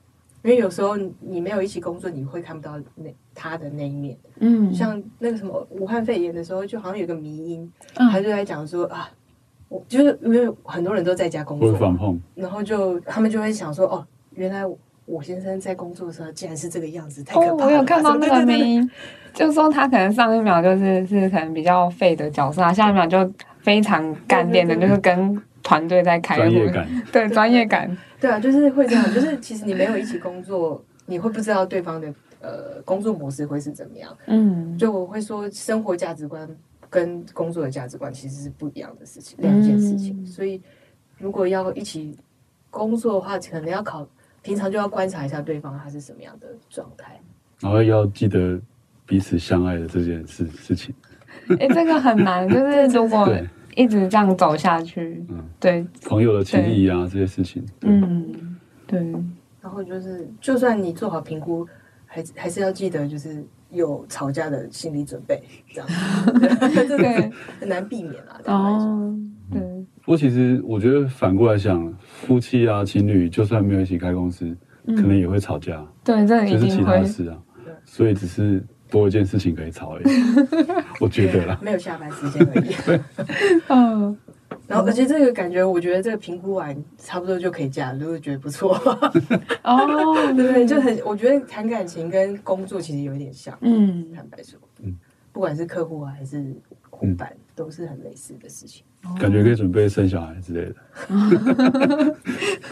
[0.42, 4.16] 因为有时候你没有一起工作，你会看不到那他的那一面。
[4.40, 9.10] 嗯，像那个什么武汉肺炎的时候，就好像有个迷因，嗯、他就在讲说啊。
[9.68, 11.72] 我就是因为很多人都在家工作，
[12.34, 14.62] 然后就他们就会想说，哦，原来
[15.04, 17.52] 我先生在工作的时候竟然是这个样子，太可怕了。
[17.52, 18.88] 哦，我有看到那个声音，
[19.34, 23.28] 就是说他可能上一秒就是是可能比较废的角色啊，下一秒就
[23.60, 32.06] 非常干练的，就是跟团队在开会，专业感，对专业感，对啊，就是会这样，就是其实你没有一起工作，你会不知道对方的
[32.40, 34.16] 呃工作模式会是怎么样。
[34.26, 36.48] 嗯，就我会说生活价值观。
[36.88, 40.22] 跟工作的价值观其实是不一样的事情，两件事情。
[40.22, 40.60] 嗯、所以，
[41.18, 42.16] 如果要一起
[42.70, 44.06] 工作的话，可能要考，
[44.42, 47.20] 平常就要观察一下对方他是什么样的状态，
[47.60, 48.60] 然后要记得
[49.04, 50.94] 彼此相爱的这件事事情。
[51.50, 53.28] 哎、欸，这个很难， 就是如果
[53.74, 58.56] 一直这样走下去，嗯，对，朋友的情谊啊，这些事情，嗯，
[58.86, 59.00] 对。
[59.60, 61.66] 然后就是，就算你做好评估，
[62.06, 63.44] 还还是要记得就是。
[63.76, 65.40] 有吵架的心理准备，
[65.72, 65.88] 这样
[66.88, 68.40] 这个很难避免啊。
[68.46, 69.14] 哦，
[69.52, 69.60] 对。
[70.02, 74.56] 不过其实我觉得反过来想，夫妻啊、情侣，就算没有一起开公司，
[74.86, 75.84] 可能也会吵架。
[76.02, 77.38] 对，这就是其他事啊。
[77.84, 80.04] 所以只是多一件事情可以吵而已。
[81.00, 82.74] 我觉得啦， 没有下班时间而已。
[83.68, 84.16] 嗯。
[84.66, 88.74] 然后，而且这个感觉，我觉得这个评估完差不多就可以嫁，就会觉得不错。
[89.62, 93.56] 哦， 对对，就很，我觉得谈感情跟工作其实有一点像。
[93.60, 94.96] 嗯，坦白说，嗯，
[95.32, 96.52] 不管是客户啊还是
[96.90, 98.82] 伙伴，都是很类似的事情。
[99.20, 100.74] 感觉可以准备生小孩之类的。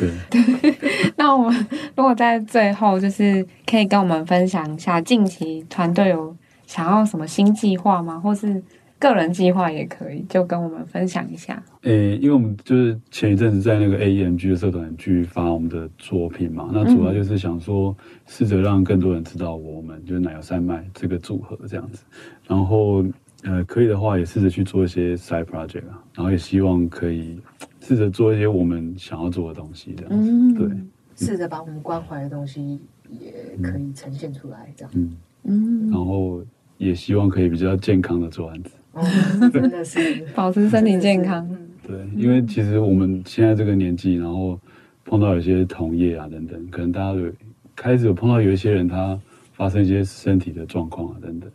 [0.00, 0.10] 对
[0.72, 0.76] 对，
[1.16, 1.66] 那我们
[1.96, 6.36] 如果在最后，就是可以跟我们分享一下近期团队有
[6.66, 8.18] 想要什么新计划吗？
[8.18, 8.60] 或是？
[9.08, 11.62] 个人计划也可以，就跟我们分享一下。
[11.82, 17.94] 诶、欸，因为我们就是前一阵子在那个 AEMG 的社团去发我们的作品嘛，那主要就是想说，
[18.26, 22.04] 试着让更多人知道我们就是奶油山脉这个组合这样子。
[22.46, 23.04] 然后，
[23.42, 27.38] 呃，可以的话也试着去做一些 side project 啊，然后也希望可以
[27.80, 30.30] 试着做一些我们想要做的东西这样子。
[30.30, 30.68] 嗯、对，
[31.16, 32.80] 试着把我们关怀的东西
[33.10, 34.90] 也可以呈现出来这样。
[34.94, 36.42] 嗯嗯，然后
[36.78, 38.70] 也希望可以比较健康的做案子。
[39.52, 39.98] 真的是
[40.34, 41.48] 保持身体健康。
[41.86, 44.58] 对，因为其实我们现在这个年纪，然后
[45.04, 47.30] 碰到有些同业啊等等，可能大家有
[47.76, 49.20] 开始有碰到有一些人他
[49.52, 51.50] 发生一些身体的状况啊等等，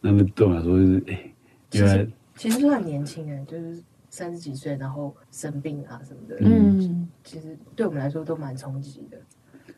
[0.00, 1.32] 那么对我来说就是哎，
[1.72, 9.16] 原来其实都很年轻哎，就是三十几岁然后生病啊什么的，嗯，其实对我们来说都蛮冲击的，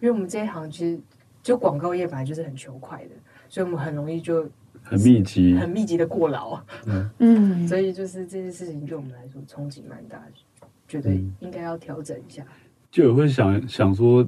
[0.01, 1.01] 因为我们这一行其实
[1.43, 3.11] 就广告业本来就是很求快的，
[3.49, 4.47] 所以我们很容易就。
[4.95, 12.45] 很密集，很密集的过劳，嗯嗯，所以就是这件事情对我们来说冲击蛮大的，觉得应该要调整一下。
[12.91, 14.25] 就有会想想说，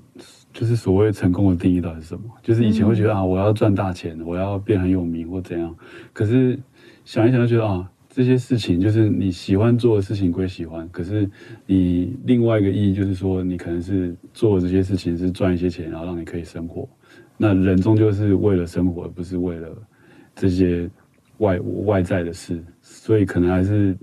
[0.52, 2.24] 就是所谓成功的定义到底是什么？
[2.42, 5.72] 就是以前会觉得啊，我要赚大钱，我要变很有名或怎样。
[6.12, 6.58] 可是
[7.04, 11.30] 想一想就觉得啊，这些事情就是你喜欢做的事情归喜欢，可是
[11.64, 16.88] 你另外一个意义就是说，你可能是做这些事情是赚一些钱，然后让你可以生活。
[17.36, 19.68] 那人终究是为了生活，而不是为了。
[20.36, 20.88] 这些
[21.38, 23.96] 外外在的事，所以可能还是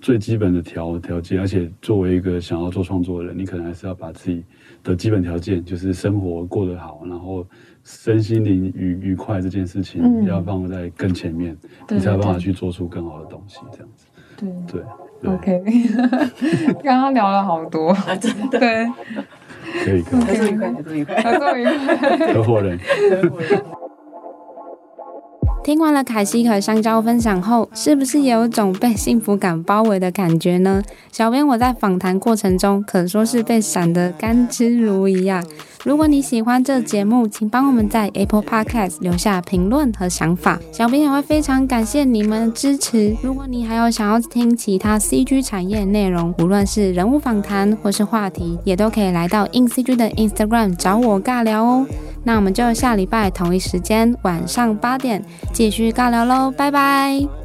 [0.00, 1.38] 最基本的条条件。
[1.38, 4.42] 而且作为一个想要做创作的人，你可能还是要把自己
[4.82, 7.46] 的基本条件，就是生活过得好，然后
[7.84, 11.52] 身心灵愉愉快这件事情，要放在更前面，
[11.88, 13.58] 嗯、你才有办法去做出更好的东西。
[13.72, 14.06] 这样子，
[14.36, 14.82] 对对，
[15.20, 15.62] 对，OK。
[16.82, 18.86] 刚刚聊了好多，啊、真的对，
[19.84, 22.78] 可以，可以， 合作愉快，合作愉快，合作愉快， 合伙人，
[23.22, 23.62] 合伙人。
[25.64, 30.82] 听完了凯西和香蕉分享后，是不是也有种被幸福感包围的感觉呢？
[31.12, 35.40] 小编我在访谈过程中可说是被闪得甘之如饴呀。
[35.84, 43.16] 如果你喜欢这节目，请帮我们在 Apple Podcast 留下评论和想法，小编也会非常感谢你们的支持。
[43.20, 51.84] 如果你还有想要听其他 CG 产业内容，无论是人物访谈或是话题，也都可以来到 InCG 的 Instagram 找我尬聊哦。
[52.22, 57.41] 那我们就下礼拜同一时间晚上八点继续尬聊喽，拜拜。